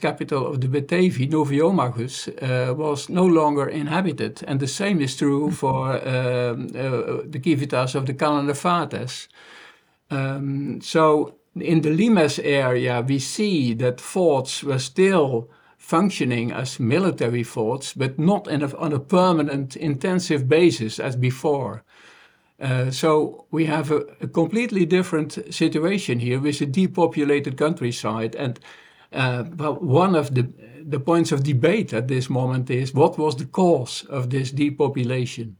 capital 0.00 0.46
of 0.46 0.60
the 0.60 0.68
Batavi, 0.68 1.30
Noviomagus, 1.30 2.28
uh, 2.28 2.74
was 2.74 3.08
no 3.08 3.24
longer 3.24 3.68
inhabited. 3.68 4.42
And 4.46 4.60
the 4.60 4.68
same 4.68 5.00
is 5.00 5.16
true 5.16 5.50
for 5.50 5.92
uh, 5.92 6.00
the 6.54 7.40
civitas 7.42 7.94
of 7.94 8.06
the 8.06 8.14
Cananefates. 8.14 9.28
Um, 10.10 10.80
so 10.82 11.36
in 11.56 11.80
the 11.80 11.90
Limes 11.90 12.38
area, 12.38 13.04
we 13.06 13.18
see 13.18 13.74
that 13.74 14.00
forts 14.00 14.62
were 14.62 14.78
still 14.78 15.48
functioning 15.78 16.52
as 16.52 16.78
military 16.78 17.42
forts, 17.42 17.94
but 17.94 18.18
not 18.18 18.46
a, 18.46 18.78
on 18.78 18.92
a 18.92 19.00
permanent, 19.00 19.76
intensive 19.76 20.48
basis 20.48 21.00
as 21.00 21.16
before. 21.16 21.82
Uh, 22.60 22.90
so 22.90 23.46
we 23.50 23.64
have 23.64 23.90
a, 23.90 24.04
a, 24.20 24.28
completely 24.28 24.84
different 24.84 25.38
situation 25.52 26.18
here 26.18 26.38
with 26.38 26.60
a 26.60 26.66
depopulated 26.66 27.56
countryside. 27.56 28.34
And 28.36 28.60
uh, 29.12 29.44
one 29.44 30.14
of 30.14 30.34
the, 30.34 30.46
the 30.84 31.00
points 31.00 31.32
of 31.32 31.42
debate 31.42 31.94
at 31.94 32.08
this 32.08 32.28
moment 32.28 32.68
is 32.68 32.92
what 32.92 33.16
was 33.16 33.36
the 33.36 33.46
cause 33.46 34.04
of 34.10 34.28
this 34.28 34.50
depopulation? 34.50 35.56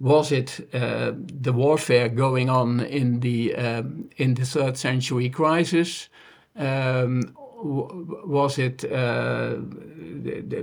Was 0.00 0.32
it 0.32 0.68
uh, 0.74 1.12
the 1.14 1.52
warfare 1.52 2.08
going 2.08 2.50
on 2.50 2.80
in 2.80 3.20
the 3.20 3.54
um, 3.54 4.08
in 4.16 4.34
the 4.34 4.46
third 4.46 4.78
century 4.78 5.28
crisis? 5.28 6.08
Um, 6.56 7.36
was 7.62 8.58
it 8.58 8.90
uh, 8.90 9.56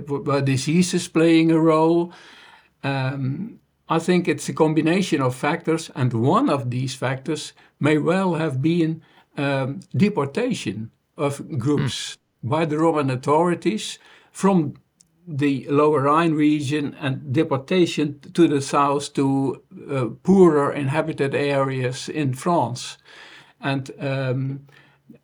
were 0.08 0.40
diseases 0.40 1.06
playing 1.06 1.52
a 1.52 1.58
role? 1.60 2.12
Um, 2.82 3.60
I 3.88 3.98
think 3.98 4.28
it's 4.28 4.48
a 4.48 4.52
combination 4.52 5.22
of 5.22 5.34
factors, 5.34 5.90
and 5.94 6.12
one 6.12 6.50
of 6.50 6.70
these 6.70 6.94
factors 6.94 7.52
may 7.80 7.98
well 7.98 8.34
have 8.34 8.60
been 8.60 9.02
um, 9.36 9.80
deportation 9.96 10.90
of 11.16 11.58
groups 11.58 12.16
mm. 12.44 12.50
by 12.50 12.64
the 12.64 12.78
Roman 12.78 13.10
authorities 13.10 13.98
from 14.30 14.74
the 15.26 15.66
Lower 15.68 16.02
Rhine 16.02 16.32
region 16.32 16.96
and 17.00 17.32
deportation 17.32 18.18
to 18.32 18.48
the 18.48 18.62
south 18.62 19.12
to 19.14 19.62
uh, 19.90 20.06
poorer 20.22 20.72
inhabited 20.72 21.34
areas 21.34 22.08
in 22.08 22.32
France. 22.32 22.96
And 23.60 23.90
um, 24.00 24.66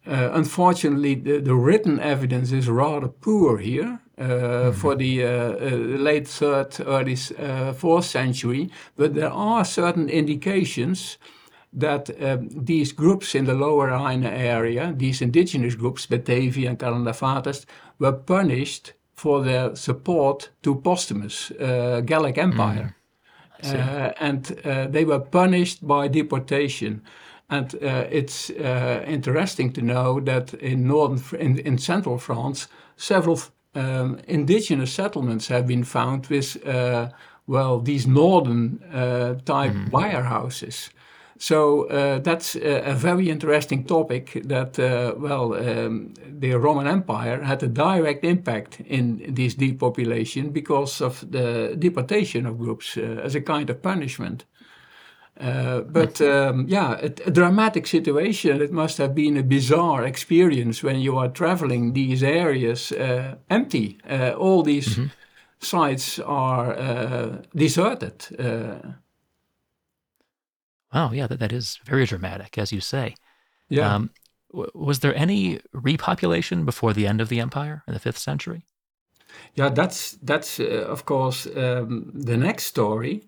uh, 0.06 0.30
unfortunately, 0.32 1.14
the, 1.14 1.38
the, 1.38 1.54
written 1.54 1.98
evidence 2.00 2.52
is 2.52 2.68
rather 2.68 3.08
poor 3.08 3.58
here. 3.58 4.00
Mm-hmm. 4.16 4.78
For 4.78 4.94
the 4.94 5.24
uh, 5.24 5.28
uh, 5.28 5.76
late 5.98 6.28
third, 6.28 6.76
early 6.86 7.16
uh, 7.36 7.72
fourth 7.72 8.04
century, 8.04 8.70
but 8.96 9.14
there 9.14 9.32
are 9.32 9.64
certain 9.64 10.08
indications 10.08 11.18
that 11.72 12.10
um, 12.22 12.48
these 12.64 12.92
groups 12.92 13.34
in 13.34 13.44
the 13.44 13.54
lower 13.54 13.88
Rhine 13.88 14.24
area, 14.24 14.94
these 14.96 15.20
indigenous 15.20 15.74
groups, 15.74 16.06
Batavia 16.06 16.70
and 16.70 16.78
Cananefates, 16.78 17.66
were 17.98 18.12
punished 18.12 18.92
for 19.14 19.42
their 19.42 19.74
support 19.74 20.50
to 20.62 20.76
Postumus, 20.76 21.50
uh, 21.60 22.00
Gallic 22.00 22.38
Empire. 22.38 22.94
Mm. 23.62 23.74
Uh, 23.74 24.12
and 24.20 24.60
uh, 24.64 24.86
they 24.86 25.04
were 25.04 25.20
punished 25.20 25.86
by 25.86 26.08
deportation. 26.08 27.02
And 27.50 27.74
uh, 27.76 28.06
it's 28.10 28.50
uh, 28.50 29.04
interesting 29.06 29.72
to 29.72 29.82
know 29.82 30.20
that 30.20 30.54
in 30.54 30.86
northern, 30.86 31.22
in, 31.40 31.58
in 31.58 31.78
central 31.78 32.18
France, 32.18 32.68
several 32.96 33.40
um, 33.74 34.18
indigenous 34.26 34.92
settlements 34.92 35.48
have 35.48 35.66
been 35.66 35.84
found 35.84 36.26
with, 36.26 36.66
uh, 36.66 37.08
well, 37.46 37.80
these 37.80 38.06
northern 38.06 38.78
type 39.44 39.72
mm. 39.72 39.90
byre 39.90 40.22
houses. 40.22 40.90
So 41.38 41.88
uh, 41.88 42.20
that's 42.20 42.54
a, 42.54 42.90
a, 42.90 42.94
very 42.94 43.28
interesting 43.28 43.84
topic 43.84 44.40
that, 44.44 44.78
uh, 44.78 45.14
well, 45.18 45.54
um, 45.54 46.14
the 46.26 46.54
Roman 46.54 46.86
Empire 46.86 47.42
had 47.42 47.62
a 47.62 47.66
direct 47.66 48.24
impact 48.24 48.80
in 48.80 49.34
this 49.34 49.54
depopulation 49.54 50.50
because 50.50 51.00
of 51.00 51.30
the 51.30 51.74
deportation 51.78 52.46
of 52.46 52.58
groups 52.58 52.96
uh, 52.96 53.20
as 53.22 53.34
a 53.34 53.40
kind 53.40 53.68
of 53.68 53.82
punishment. 53.82 54.44
Uh, 55.40 55.80
but 55.80 56.20
um, 56.20 56.64
yeah, 56.68 56.92
a, 57.00 57.06
a, 57.26 57.30
dramatic 57.30 57.86
situation. 57.86 58.62
It 58.62 58.70
must 58.70 58.98
have 58.98 59.14
been 59.14 59.36
a 59.36 59.42
bizarre 59.42 60.04
experience 60.04 60.80
when 60.80 61.00
you 61.00 61.18
are 61.18 61.28
traveling 61.28 61.92
these 61.92 62.22
areas 62.22 62.92
uh, 62.92 63.34
empty. 63.50 63.98
Uh, 64.08 64.34
all 64.38 64.62
these 64.62 64.96
mm 64.96 65.04
-hmm. 65.04 65.10
sites 65.58 66.20
are 66.20 66.76
deserted. 67.52 68.28
Wow, 70.94 71.12
yeah, 71.12 71.26
that, 71.26 71.38
that 71.38 71.52
is 71.52 71.80
very 71.84 72.06
dramatic, 72.06 72.56
as 72.58 72.70
you 72.70 72.80
say. 72.80 73.14
Yeah. 73.68 73.94
Um, 73.94 74.10
w- 74.52 74.70
was 74.74 74.98
there 75.00 75.14
any 75.16 75.60
repopulation 75.72 76.64
before 76.64 76.94
the 76.94 77.06
end 77.06 77.20
of 77.20 77.28
the 77.28 77.40
empire 77.40 77.82
in 77.88 77.94
the 77.94 78.00
fifth 78.00 78.18
century? 78.18 78.64
Yeah, 79.54 79.70
that's 79.70 80.12
that's 80.22 80.60
uh, 80.60 80.86
of 80.88 81.04
course 81.04 81.46
um, 81.46 82.12
the 82.14 82.36
next 82.36 82.64
story. 82.64 83.24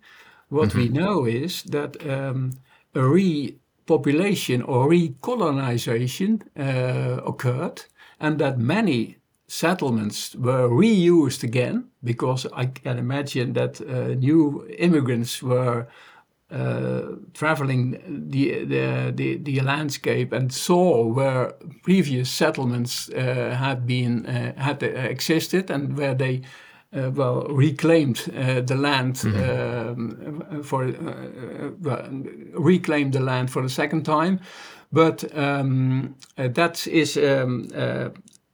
What 0.48 0.70
mm-hmm. 0.70 0.78
we 0.78 0.88
know 0.88 1.24
is 1.26 1.62
that 1.64 1.96
um, 2.08 2.52
a 2.94 3.00
repopulation 3.00 4.62
or 4.66 4.88
recolonization 4.88 6.42
uh, 6.56 7.22
occurred, 7.24 7.84
and 8.20 8.38
that 8.38 8.58
many 8.58 9.16
settlements 9.48 10.34
were 10.34 10.68
reused 10.68 11.44
again 11.44 11.88
because 12.02 12.46
I 12.52 12.66
can 12.66 12.98
imagine 12.98 13.52
that 13.52 13.80
uh, 13.80 14.14
new 14.14 14.66
immigrants 14.78 15.42
were 15.42 15.86
uh, 16.50 17.16
traveling 17.34 18.00
the, 18.30 18.64
the, 18.64 19.12
the, 19.14 19.36
the, 19.38 19.60
landscape 19.62 20.32
and 20.32 20.52
saw 20.52 21.04
where 21.04 21.52
previous 21.82 22.30
settlements 22.30 23.08
uh, 23.08 23.56
had 23.58 23.84
been 23.84 24.24
uh, 24.26 24.52
had 24.56 24.80
existed 24.80 25.72
and 25.72 25.98
where 25.98 26.14
they 26.14 26.42
uh, 26.92 27.10
well 27.10 27.46
reclaimed 27.48 28.30
uh, 28.36 28.60
the 28.60 28.76
land 28.76 29.16
mm-hmm. 29.16 30.52
um, 30.52 30.62
for 30.62 30.84
uh, 30.84 32.08
reclaimed 32.58 33.12
the 33.12 33.20
land 33.20 33.50
for 33.50 33.62
the 33.62 33.68
second 33.68 34.04
time, 34.04 34.40
but 34.92 35.24
um, 35.36 36.14
that 36.36 36.86
is. 36.86 37.16
Um, 37.16 37.68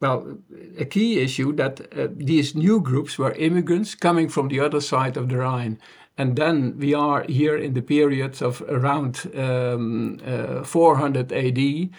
well, 0.00 0.36
a 0.80 0.84
key 0.84 1.20
issue 1.20 1.52
that 1.52 1.80
these 2.18 2.56
new 2.56 2.80
groups 2.80 3.18
were 3.18 3.30
immigrants 3.34 3.94
coming 3.94 4.28
from 4.28 4.48
the 4.48 4.58
other 4.58 4.80
side 4.80 5.16
of 5.16 5.28
the 5.28 5.36
Rhine, 5.36 5.78
and 6.18 6.36
then 6.36 6.76
we 6.78 6.92
are 6.92 7.24
here 7.28 7.56
in 7.56 7.74
the 7.74 7.82
period 7.82 8.42
of 8.42 8.62
around 8.62 9.30
um, 9.36 10.18
uh, 10.26 10.64
400 10.64 11.32
AD. 11.32 11.90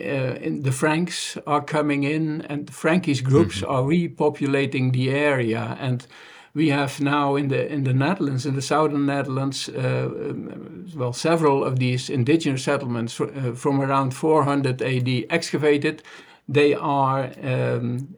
Uh, 0.00 0.60
the 0.62 0.72
Franks 0.72 1.36
are 1.46 1.62
coming 1.62 2.04
in, 2.04 2.42
and 2.42 2.66
the 2.66 2.72
Frankish 2.72 3.20
groups 3.20 3.56
mm-hmm. 3.56 3.70
are 3.70 3.82
repopulating 3.82 4.92
the 4.92 5.10
area. 5.10 5.76
And 5.80 6.06
we 6.54 6.70
have 6.70 7.00
now 7.00 7.36
in 7.36 7.48
the 7.48 7.72
in 7.72 7.84
the 7.84 7.94
Netherlands, 7.94 8.46
in 8.46 8.54
the 8.54 8.62
southern 8.62 9.06
Netherlands, 9.06 9.68
uh, 9.68 10.08
um, 10.30 10.86
well, 10.94 11.12
several 11.12 11.64
of 11.64 11.78
these 11.78 12.10
indigenous 12.10 12.64
settlements 12.64 13.20
uh, 13.20 13.52
from 13.54 13.80
around 13.80 14.14
400 14.14 14.82
AD 14.82 15.24
excavated 15.30 16.02
they 16.48 16.74
are 16.74 17.30
um, 17.42 18.16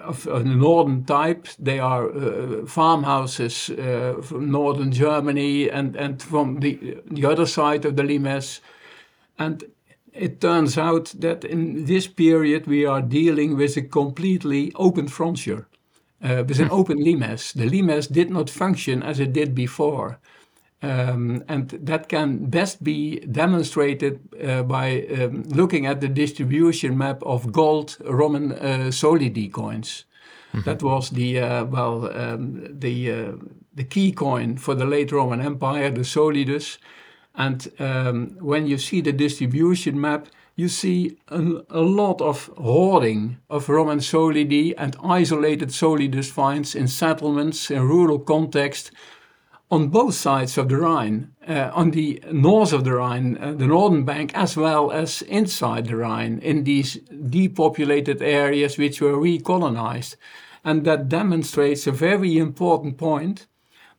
of 0.00 0.26
a 0.28 0.44
northern 0.44 1.04
type. 1.04 1.48
They 1.58 1.80
are 1.80 2.08
uh, 2.08 2.64
farmhouses 2.66 3.70
uh, 3.70 4.20
from 4.22 4.52
northern 4.52 4.92
Germany 4.92 5.68
and, 5.68 5.96
and 5.96 6.22
from 6.22 6.60
the, 6.60 6.98
the 7.10 7.26
other 7.26 7.44
side 7.44 7.84
of 7.84 7.96
the 7.96 8.04
Limes. 8.04 8.60
And 9.36 9.64
it 10.18 10.40
turns 10.40 10.78
out 10.78 11.14
that 11.18 11.44
in 11.44 11.84
this 11.84 12.06
period 12.06 12.66
we 12.66 12.86
are 12.86 13.02
dealing 13.02 13.56
with 13.56 13.76
a 13.76 13.82
completely 13.82 14.72
open 14.74 15.08
frontier, 15.08 15.68
uh, 16.22 16.44
with 16.46 16.58
an 16.60 16.68
hmm. 16.68 16.74
open 16.74 17.04
limes. 17.04 17.52
The 17.52 17.68
limes 17.68 18.06
did 18.08 18.30
not 18.30 18.50
function 18.50 19.02
as 19.02 19.20
it 19.20 19.32
did 19.32 19.54
before. 19.54 20.18
Um, 20.82 21.42
and 21.48 21.70
that 21.70 22.08
can 22.08 22.50
best 22.50 22.84
be 22.84 23.20
demonstrated 23.20 24.20
uh, 24.44 24.62
by 24.62 25.06
um, 25.06 25.42
looking 25.44 25.86
at 25.86 26.00
the 26.00 26.08
distribution 26.08 26.98
map 26.98 27.22
of 27.22 27.50
gold 27.50 27.96
Roman 28.04 28.52
uh, 28.52 28.90
solidi 28.90 29.50
coins. 29.50 30.04
Mm-hmm. 30.52 30.60
That 30.64 30.82
was 30.82 31.10
the 31.10 31.40
uh, 31.40 31.64
well 31.64 32.10
um, 32.14 32.78
the 32.80 33.10
uh, 33.10 33.32
the 33.74 33.84
key 33.84 34.12
coin 34.12 34.58
for 34.58 34.74
the 34.74 34.84
late 34.84 35.12
Roman 35.12 35.40
Empire, 35.40 35.90
the 35.90 36.04
solidus. 36.04 36.78
And 37.36 37.70
um, 37.78 38.36
when 38.40 38.66
you 38.66 38.78
see 38.78 39.00
the 39.00 39.12
distribution 39.12 40.00
map, 40.00 40.28
you 40.56 40.68
see 40.68 41.18
a, 41.28 41.38
a, 41.68 41.82
lot 41.82 42.22
of 42.22 42.50
hoarding 42.56 43.36
of 43.50 43.68
Roman 43.68 43.98
solidi 43.98 44.72
and 44.78 44.96
isolated 45.04 45.68
solidus 45.68 46.30
finds 46.30 46.74
in 46.74 46.88
settlements 46.88 47.70
in 47.70 47.82
rural 47.82 48.18
context 48.18 48.90
on 49.70 49.88
both 49.88 50.14
sides 50.14 50.56
of 50.56 50.68
the 50.68 50.76
Rhine, 50.76 51.32
uh, 51.46 51.70
on 51.74 51.90
the 51.90 52.22
north 52.30 52.72
of 52.72 52.84
the 52.84 52.92
Rhine, 52.92 53.36
uh, 53.38 53.52
the 53.52 53.66
northern 53.66 54.04
bank, 54.04 54.32
as 54.34 54.56
well 54.56 54.92
as 54.92 55.22
inside 55.22 55.86
the 55.86 55.96
Rhine, 55.96 56.38
in 56.38 56.64
these 56.64 56.94
depopulated 56.94 58.22
areas 58.22 58.78
which 58.78 59.00
were 59.00 59.16
recolonized. 59.16 60.16
And 60.64 60.84
that 60.84 61.08
demonstrates 61.08 61.86
a 61.86 61.92
very 61.92 62.38
important 62.38 62.96
point 62.96 63.46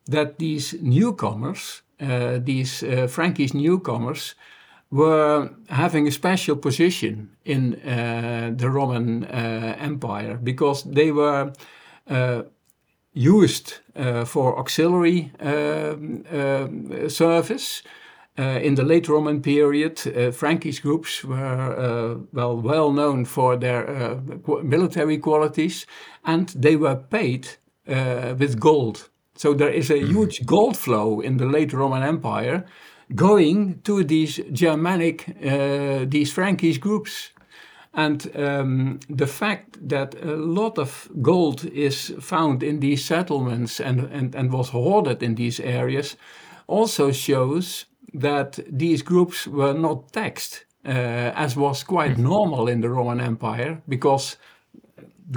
that 0.05 0.39
these 0.39 0.73
newcomers, 0.81 1.81
these 1.99 2.83
uh, 2.83 3.07
Frankish 3.07 3.53
newcomers, 3.53 4.35
were 4.89 5.49
having 5.67 6.07
a 6.07 6.11
special 6.11 6.55
position 6.55 7.29
in 7.43 7.75
uh, 7.75 8.53
the 8.55 8.69
Roman 8.69 9.25
uh, 9.25 9.75
Empire 9.79 10.37
because 10.41 10.83
they 10.83 11.11
were 11.11 11.51
used 13.17 13.79
uh, 13.95 14.25
for 14.25 14.57
auxiliary 14.59 15.31
um, 15.39 16.23
service. 17.09 17.83
Uh, 18.39 18.59
in 18.61 18.75
the 18.75 18.83
late 18.83 19.09
Roman 19.09 19.41
period, 19.41 19.99
uh, 20.05 20.31
Frankish 20.31 20.79
groups 20.81 21.23
were 21.23 22.19
well 22.33 22.55
well 22.61 22.91
known 22.91 23.25
for 23.25 23.57
their 23.57 24.21
military 24.63 25.17
qualities, 25.17 25.87
and 26.23 26.49
they 26.49 26.75
were 26.75 26.95
paid 26.95 27.47
with 27.87 28.59
gold. 28.59 29.09
So 29.37 29.53
there 29.53 29.69
is 29.69 29.89
a 29.89 29.93
mm-hmm. 29.93 30.13
huge 30.13 30.45
gold 30.45 30.75
flow 30.75 31.21
in 31.21 31.37
the 31.37 31.45
late 31.45 31.71
Roman 31.71 32.03
Empire 32.03 32.65
going 33.15 33.79
to 33.83 34.03
these 34.03 34.41
Germanic, 34.51 35.29
uh, 35.45 36.05
these 36.09 36.33
Frankish 36.33 36.79
groups. 36.79 37.31
And 37.93 38.29
um, 38.35 38.99
the 39.09 39.27
fact 39.27 39.89
that 39.89 40.15
a 40.21 40.35
lot 40.35 40.77
of 40.77 41.09
gold 41.21 41.65
is 41.65 42.13
found 42.19 42.63
in 42.63 42.79
these 42.79 43.05
settlements 43.05 43.79
and, 43.79 44.01
and, 44.11 44.35
and 44.35 44.51
was 44.51 44.69
hoarded 44.69 45.23
in 45.23 45.35
these 45.35 45.59
areas 45.59 46.17
also 46.67 47.11
shows 47.11 47.85
that 48.13 48.59
these 48.69 49.01
groups 49.03 49.47
were 49.47 49.73
not 49.73 50.11
taxed, 50.11 50.65
uh, 50.85 50.89
as 51.35 51.55
was 51.55 51.83
quite 51.83 52.13
mm-hmm. 52.13 52.23
normal 52.23 52.67
in 52.67 52.81
the 52.81 52.89
Roman 52.89 53.21
Empire, 53.21 53.81
because 53.87 54.37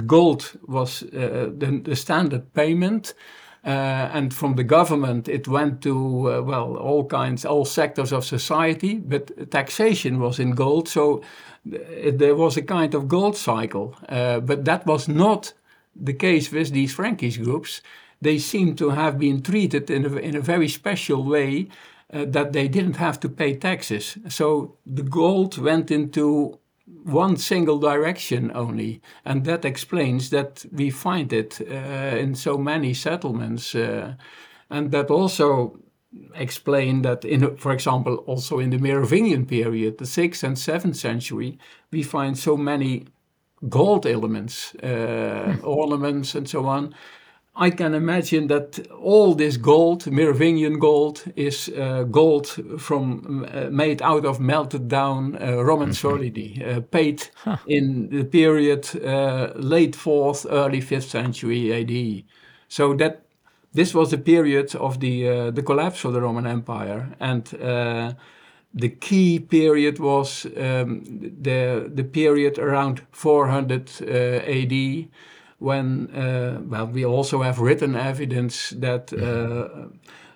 gold 0.05 0.51
was 0.67 1.03
uh, 1.03 1.49
the, 1.57 1.81
the 1.83 1.95
standard 1.95 2.53
payment. 2.53 3.13
Uh, 3.63 4.09
and 4.13 4.33
from 4.33 4.55
the 4.55 4.63
government, 4.63 5.27
it 5.27 5.47
went 5.47 5.81
to 5.81 6.31
uh, 6.31 6.41
well 6.41 6.75
all 6.77 7.05
kinds, 7.05 7.45
all 7.45 7.65
sectors 7.65 8.11
of 8.11 8.25
society. 8.25 8.95
But 8.95 9.51
taxation 9.51 10.19
was 10.19 10.39
in 10.39 10.51
gold, 10.51 10.87
so 10.87 11.21
there 11.63 12.35
was 12.35 12.57
a 12.57 12.63
kind 12.63 12.95
of 12.95 13.07
gold 13.07 13.37
cycle, 13.37 13.95
uh, 14.09 14.39
but 14.39 14.65
that 14.65 14.85
was 14.85 15.07
not 15.07 15.53
the 15.95 16.13
case 16.13 16.51
with 16.51 16.71
these 16.71 16.93
Frankish 16.93 17.37
groups. 17.37 17.81
They 18.21 18.39
seem 18.39 18.75
to 18.75 18.89
have 18.89 19.19
been 19.19 19.41
treated 19.41 19.89
in 19.89 20.05
a, 20.05 20.15
in 20.17 20.35
a 20.35 20.41
very 20.41 20.67
special 20.67 21.23
way 21.23 21.67
uh, 22.13 22.25
that 22.27 22.53
they 22.53 22.67
didn't 22.67 22.97
have 22.97 23.19
to 23.19 23.29
pay 23.29 23.55
taxes. 23.55 24.17
So 24.29 24.75
the 24.85 25.03
gold 25.03 25.57
went 25.57 25.91
into 25.91 26.59
one 27.03 27.37
single 27.37 27.79
direction 27.79 28.51
only, 28.53 29.01
and 29.25 29.45
that 29.45 29.65
explains 29.65 30.29
that 30.29 30.65
we 30.71 30.89
find 30.89 31.33
it 31.33 31.59
uh, 31.61 32.17
in 32.17 32.35
so 32.35 32.57
many 32.57 32.93
settlements, 32.93 33.75
uh, 33.75 34.15
and 34.69 34.91
that 34.91 35.09
also 35.09 35.79
explain 36.35 37.03
that 37.03 37.23
in 37.23 37.55
for 37.55 37.71
example 37.71 38.15
also 38.27 38.59
in 38.59 38.69
the 38.69 38.77
Merovingian 38.77 39.45
period 39.45 39.97
the 39.97 40.05
6th 40.05 40.43
and 40.43 40.57
7th 40.57 40.97
century 40.97 41.57
we 41.91 42.03
find 42.03 42.37
so 42.37 42.57
many 42.57 43.05
gold 43.69 44.05
elements 44.05 44.75
uh, 44.83 45.55
ornaments 45.63 46.35
and 46.35 46.49
so 46.49 46.65
on 46.65 46.93
I 47.55 47.69
can 47.69 47.93
imagine 47.93 48.47
that 48.47 48.87
all 48.91 49.35
this 49.35 49.57
gold, 49.57 50.09
Merovingian 50.09 50.79
gold, 50.79 51.23
is 51.35 51.69
uh, 51.69 52.03
gold 52.03 52.47
from 52.79 53.45
uh, 53.53 53.69
made 53.69 54.01
out 54.01 54.25
of 54.25 54.39
melted 54.39 54.87
down 54.87 55.35
uh, 55.35 55.61
Roman 55.61 55.89
mm-hmm. 55.89 56.07
solidi, 56.07 56.77
uh, 56.77 56.81
paid 56.81 57.27
huh. 57.43 57.57
in 57.67 58.09
the 58.09 58.23
period 58.23 58.89
uh, 59.03 59.51
late 59.55 59.95
fourth, 59.95 60.45
early 60.49 60.79
fifth 60.79 61.09
century 61.09 61.73
AD. 61.73 62.23
So 62.69 62.93
that 62.95 63.25
this 63.73 63.93
was 63.93 64.11
the 64.11 64.17
period 64.17 64.75
of 64.75 64.99
the 64.99 65.27
uh, 65.27 65.51
the 65.51 65.63
collapse 65.63 66.05
of 66.05 66.13
the 66.13 66.21
Roman 66.21 66.47
Empire, 66.47 67.15
and 67.19 67.53
uh, 67.61 68.13
the 68.73 68.89
key 68.89 69.39
period 69.39 69.99
was 69.99 70.45
um, 70.45 71.03
the 71.41 71.91
the 71.93 72.03
period 72.03 72.59
around 72.59 73.01
400 73.11 73.91
uh, 74.01 74.05
AD, 74.45 75.07
when 75.61 76.09
uh, 76.15 76.59
well 76.67 76.87
we 76.87 77.05
also 77.05 77.41
have 77.41 77.59
written 77.59 77.95
evidence 77.95 78.71
that. 78.71 79.13
Uh, 79.13 79.87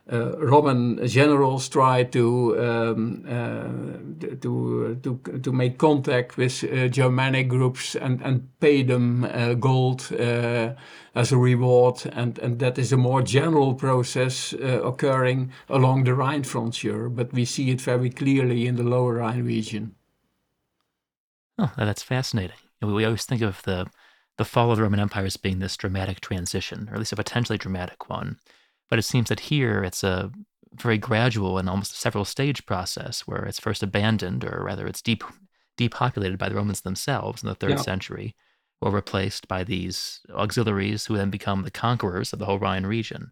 uh, 0.08 0.38
Roman 0.38 1.08
generals 1.08 1.68
tried 1.68 2.12
to 2.12 2.56
um, 2.60 3.26
uh, 3.28 4.36
to 4.36 5.00
to 5.02 5.40
to 5.42 5.52
make 5.52 5.80
contact 5.80 6.38
with 6.38 6.64
uh, 6.64 6.88
Germanic 6.90 7.48
groups 7.48 7.96
and 7.96 8.22
and 8.22 8.48
pay 8.60 8.84
them 8.84 9.24
uh, 9.24 9.56
gold 9.56 10.12
as 11.16 11.32
a 11.32 11.38
reward, 11.38 12.04
and 12.14 12.38
and 12.38 12.60
that 12.60 12.78
is 12.78 12.92
a 12.92 12.98
more 12.98 13.24
general 13.24 13.74
process 13.74 14.54
occurring 14.54 15.52
along 15.70 16.04
the 16.04 16.14
Rhine 16.14 16.44
frontier, 16.44 17.10
but 17.10 17.34
we 17.34 17.44
see 17.44 17.72
it 17.72 17.82
very 17.82 18.12
clearly 18.12 18.68
in 18.68 18.76
the 18.76 18.84
Lower 18.84 19.16
Rhine 19.16 19.44
region. 19.44 19.96
Oh, 21.58 21.72
that's 21.78 22.04
fascinating. 22.04 22.58
We 22.80 23.06
always 23.06 23.26
think 23.26 23.42
of 23.42 23.64
the 23.64 23.88
the 24.38 24.46
fall 24.46 24.72
of 24.72 24.78
the 24.78 24.84
Roman 24.84 25.00
Empire 25.00 25.26
as 25.26 25.38
being 25.38 25.60
this 25.60 25.78
dramatic 25.78 26.20
transition, 26.20 26.88
or 26.90 26.94
at 26.94 27.00
least 27.00 27.14
a 27.14 27.16
potentially 27.16 27.58
dramatic 27.58 28.10
one. 28.10 28.38
But 28.90 29.00
it 29.00 29.04
seems 29.04 29.30
that 29.30 29.42
here 29.42 29.84
it's 29.84 30.04
a 30.04 30.32
very 30.74 30.98
gradual 30.98 31.58
and 31.58 31.70
almost 31.70 31.98
several 31.98 32.26
stage 32.26 32.66
process 32.66 33.22
where 33.22 33.46
it's 33.46 33.60
first 33.60 33.82
abandoned, 33.82 34.44
or 34.44 34.62
rather, 34.64 34.88
it's 34.88 35.02
deep, 35.02 35.24
depopulated 35.78 36.38
by 36.38 36.50
the 36.50 36.56
Romans 36.56 36.82
themselves 36.82 37.42
in 37.42 37.50
the 37.50 37.56
third 37.56 37.72
yeah. 37.72 37.78
century, 37.78 38.36
or 38.82 38.92
replaced 38.92 39.48
by 39.48 39.64
these 39.64 40.20
auxiliaries 40.34 41.06
who 41.06 41.16
then 41.16 41.30
become 41.30 41.64
the 41.64 41.72
conquerors 41.72 42.34
of 42.34 42.40
the 42.40 42.46
whole 42.46 42.60
Rhine 42.60 42.86
region. 42.86 43.32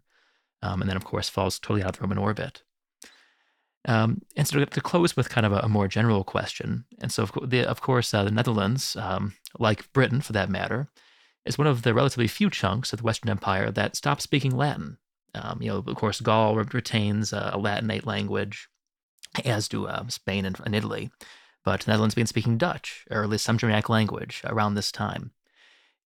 Um, 0.62 0.80
and 0.80 0.88
then, 0.88 0.96
of 0.96 1.04
course, 1.04 1.28
falls 1.28 1.58
totally 1.58 1.82
out 1.82 1.90
of 1.90 1.96
the 1.96 2.02
Roman 2.02 2.18
orbit. 2.18 2.62
Um, 3.86 4.22
and 4.36 4.48
so 4.48 4.64
to, 4.64 4.80
close 4.80 5.14
with 5.14 5.28
kind 5.28 5.44
of 5.44 5.52
a, 5.52 5.58
a, 5.58 5.68
more 5.68 5.88
general 5.88 6.24
question, 6.24 6.86
and 7.00 7.12
so 7.12 7.24
of, 7.24 7.50
the, 7.50 7.66
of 7.66 7.82
course 7.82 8.14
uh, 8.14 8.24
the 8.24 8.30
Netherlands, 8.30 8.96
um, 8.96 9.34
like 9.58 9.92
Britain 9.92 10.22
for 10.22 10.32
that 10.32 10.48
matter, 10.48 10.88
is 11.44 11.58
one 11.58 11.66
of 11.66 11.82
the 11.82 11.92
relatively 11.92 12.26
few 12.26 12.48
chunks 12.48 12.92
of 12.92 13.00
the 13.00 13.04
Western 13.04 13.30
Empire 13.30 13.70
that 13.70 13.96
stopped 13.96 14.22
speaking 14.22 14.56
Latin. 14.56 14.96
Um, 15.34 15.60
you 15.60 15.68
know, 15.68 15.84
of 15.86 15.96
course, 15.96 16.20
Gaul 16.20 16.56
retains 16.56 17.32
a, 17.32 17.50
a 17.54 17.58
Latinate 17.58 18.06
language, 18.06 18.68
as 19.44 19.68
do 19.68 19.86
uh, 19.86 20.08
Spain 20.08 20.44
and, 20.44 20.58
and, 20.64 20.74
Italy. 20.74 21.10
But 21.64 21.80
the 21.80 21.90
Netherlands 21.90 22.14
began 22.14 22.26
speaking 22.26 22.56
Dutch, 22.56 23.04
or 23.10 23.22
at 23.22 23.28
least 23.28 23.44
some 23.44 23.58
Germanic 23.58 23.88
language, 23.88 24.42
around 24.44 24.74
this 24.74 24.92
time. 24.92 25.32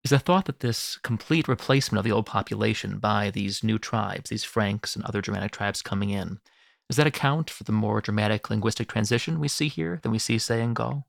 Is 0.02 0.10
the 0.10 0.18
thought 0.18 0.44
that 0.44 0.60
this 0.60 0.98
complete 0.98 1.48
replacement 1.48 1.98
of 1.98 2.04
the 2.04 2.12
old 2.12 2.26
population 2.26 2.98
by 2.98 3.30
these 3.30 3.64
new 3.64 3.78
tribes, 3.78 4.28
these 4.28 4.44
Franks 4.44 4.94
and 4.94 5.04
other 5.04 5.22
Germanic 5.22 5.52
tribes 5.52 5.80
coming 5.80 6.10
in, 6.10 6.40
does 6.88 6.96
that 6.96 7.06
account 7.06 7.50
for 7.50 7.64
the 7.64 7.72
more 7.72 8.00
dramatic 8.00 8.50
linguistic 8.50 8.88
transition 8.88 9.40
we 9.40 9.48
see 9.48 9.68
here 9.68 10.00
than 10.02 10.12
we 10.12 10.18
see, 10.18 10.38
say, 10.38 10.62
in 10.62 10.74
Gaul? 10.74 11.06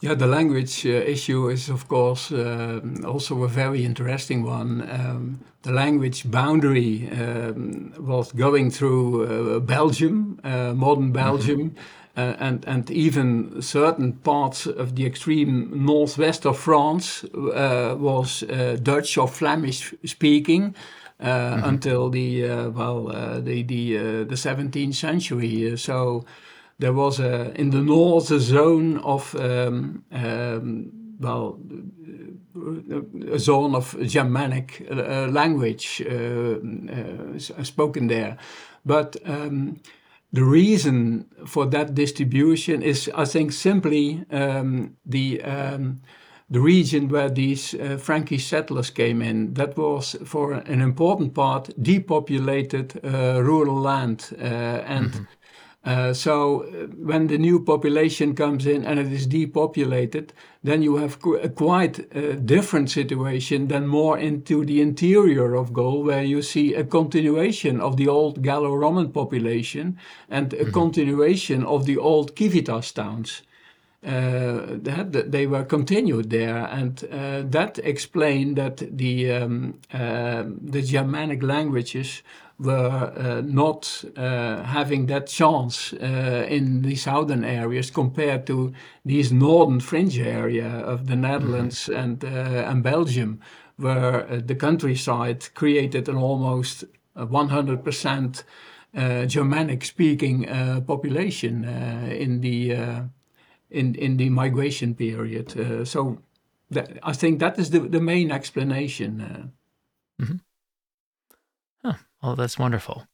Yeah, 0.00 0.14
the 0.14 0.26
language 0.26 0.84
uh, 0.84 0.90
issue 0.90 1.48
is, 1.48 1.70
of 1.70 1.88
course, 1.88 2.30
uh, 2.30 2.80
also 3.06 3.42
a 3.42 3.48
very 3.48 3.84
interesting 3.84 4.44
one. 4.44 4.82
Um, 4.90 5.40
the 5.62 5.72
language 5.72 6.30
boundary 6.30 7.08
um, 7.10 7.94
was 7.98 8.30
going 8.32 8.70
through 8.70 9.56
uh, 9.56 9.60
Belgium, 9.60 10.40
uh, 10.44 10.74
modern 10.74 11.04
mm-hmm. 11.04 11.12
Belgium, 11.12 11.70
mm-hmm. 11.70 12.44
and, 12.44 12.64
and 12.66 12.90
even 12.90 13.62
certain 13.62 14.12
parts 14.12 14.66
of 14.66 14.94
the 14.94 15.06
extreme 15.06 15.70
northwest 15.72 16.44
of 16.44 16.58
France 16.58 17.24
uh, 17.24 17.96
was 17.98 18.42
uh, 18.42 18.76
Dutch 18.82 19.16
or 19.16 19.26
Flemish 19.26 19.94
speaking. 20.04 20.74
Mm-hmm. 21.20 21.68
Until 21.68 22.10
the 22.10 22.68
well 22.68 23.04
the 23.40 23.62
the 23.62 24.24
the 24.24 24.34
17th 24.34 24.94
century, 24.94 25.76
so 25.76 26.24
there 26.78 26.92
was 26.92 27.20
a, 27.20 27.52
in 27.58 27.70
the 27.70 27.80
north 27.80 28.30
a 28.30 28.40
zone 28.40 28.98
of, 28.98 29.34
um, 29.36 30.04
um, 30.10 30.90
well, 31.20 31.58
a 33.32 33.38
zone 33.38 33.74
of 33.74 33.96
Germanic 34.02 34.86
uh, 34.90 35.28
language 35.28 36.02
uh, 36.08 36.56
uh, 36.92 37.64
spoken 37.64 38.08
there. 38.08 38.36
But 38.84 39.16
um, 39.24 39.80
the 40.32 40.44
reason 40.44 41.26
for 41.46 41.66
that 41.66 41.94
distribution 41.94 42.82
is, 42.82 43.10
I 43.14 43.24
think, 43.24 43.52
simply 43.52 44.24
um, 44.30 44.96
the 45.06 45.42
um, 45.42 46.00
the 46.50 46.60
region 46.60 47.08
where 47.08 47.30
these 47.30 47.74
uh, 47.74 47.96
Frankish 47.96 48.46
settlers 48.46 48.90
came 48.90 49.22
in. 49.22 49.54
That 49.54 49.76
was, 49.76 50.16
for 50.24 50.52
an 50.52 50.80
important 50.80 51.34
part, 51.34 51.70
depopulated 51.80 53.00
uh, 53.04 53.42
rural 53.42 53.80
land. 53.80 54.30
Uh, 54.38 54.44
and 54.44 55.10
mm-hmm. 55.10 55.24
Uh, 55.84 56.14
so 56.14 56.62
uh, 56.62 56.86
when 56.96 57.26
the 57.26 57.36
new 57.36 57.60
population 57.60 58.34
comes 58.34 58.64
in 58.64 58.84
and 58.86 58.98
it 58.98 59.12
is 59.12 59.26
depopulated, 59.26 60.32
then 60.62 60.80
you 60.82 60.96
have 60.96 61.20
qu- 61.20 61.36
a 61.36 61.48
quite 61.48 62.00
uh, 62.16 62.32
different 62.44 62.90
situation 62.90 63.68
than 63.68 63.86
more 63.86 64.18
into 64.18 64.64
the 64.64 64.80
interior 64.80 65.54
of 65.54 65.74
Gaul, 65.74 66.02
where 66.02 66.22
you 66.22 66.40
see 66.40 66.74
a 66.74 66.84
continuation 66.84 67.80
of 67.80 67.98
the 67.98 68.08
old 68.08 68.42
Gallo-Roman 68.42 69.12
population 69.12 69.98
and 70.30 70.54
a 70.54 70.56
mm-hmm. 70.56 70.70
continuation 70.72 71.64
of 71.64 71.84
the 71.84 71.98
old 71.98 72.34
Civitas 72.34 72.90
towns. 72.92 73.42
Uh, 74.04 74.76
that 74.82 75.32
they 75.32 75.46
were 75.46 75.64
continued 75.64 76.28
there, 76.28 76.66
and 76.66 77.04
uh, 77.10 77.40
that 77.42 77.78
explained 77.78 78.56
that 78.56 78.76
the 78.98 79.32
um, 79.32 79.80
uh, 79.94 80.44
the 80.60 80.82
Germanic 80.82 81.42
languages 81.42 82.22
were 82.58 83.12
uh, 83.16 83.40
not 83.40 84.04
uh, 84.18 84.62
having 84.62 85.06
that 85.06 85.26
chance 85.26 85.94
uh, 85.94 86.46
in 86.50 86.82
the 86.82 86.94
southern 86.96 87.44
areas 87.44 87.90
compared 87.90 88.46
to 88.46 88.74
these 89.06 89.32
northern 89.32 89.80
fringe 89.80 90.18
area 90.18 90.68
of 90.68 91.06
the 91.06 91.16
Netherlands 91.16 91.88
mm-hmm. 91.88 91.98
and 91.98 92.24
and 92.24 92.82
Belgium, 92.82 93.40
where 93.76 94.26
the 94.38 94.54
countryside 94.54 95.48
created 95.54 96.10
an 96.10 96.16
almost 96.16 96.84
100% 97.16 98.44
Germanic 99.26 99.82
speaking 99.82 100.44
population 100.86 101.64
in 101.64 102.42
the 102.42 103.08
in 103.74 103.94
in 103.94 104.16
the 104.16 104.30
migration 104.30 104.94
period. 104.94 105.58
Uh, 105.58 105.84
so 105.84 106.18
that, 106.70 106.98
I 107.02 107.12
think 107.12 107.40
that 107.40 107.58
is 107.58 107.70
the 107.70 107.80
the 107.80 108.00
main 108.00 108.30
explanation. 108.30 109.20
Uh. 109.20 110.22
Mm-hmm. 110.22 110.36
Oh, 112.24 112.34
that's 112.34 112.58
wonderful. 112.58 113.06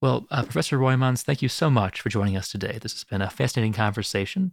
Well, 0.00 0.26
uh, 0.28 0.42
Professor 0.42 0.76
Roymans, 0.76 1.22
thank 1.22 1.40
you 1.40 1.48
so 1.48 1.70
much 1.70 2.00
for 2.00 2.08
joining 2.08 2.36
us 2.36 2.50
today. 2.50 2.78
This 2.82 2.92
has 2.94 3.04
been 3.04 3.22
a 3.22 3.30
fascinating 3.30 3.72
conversation. 3.72 4.52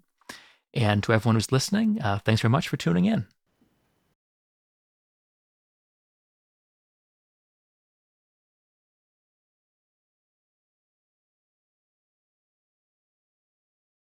And 0.71 1.01
to 1.03 1.13
everyone 1.13 1.35
who's 1.35 1.51
listening, 1.51 1.99
uh, 1.99 2.19
thanks 2.19 2.41
very 2.41 2.51
much 2.51 2.67
for 2.67 2.77
tuning 2.77 3.05
in. 3.05 3.25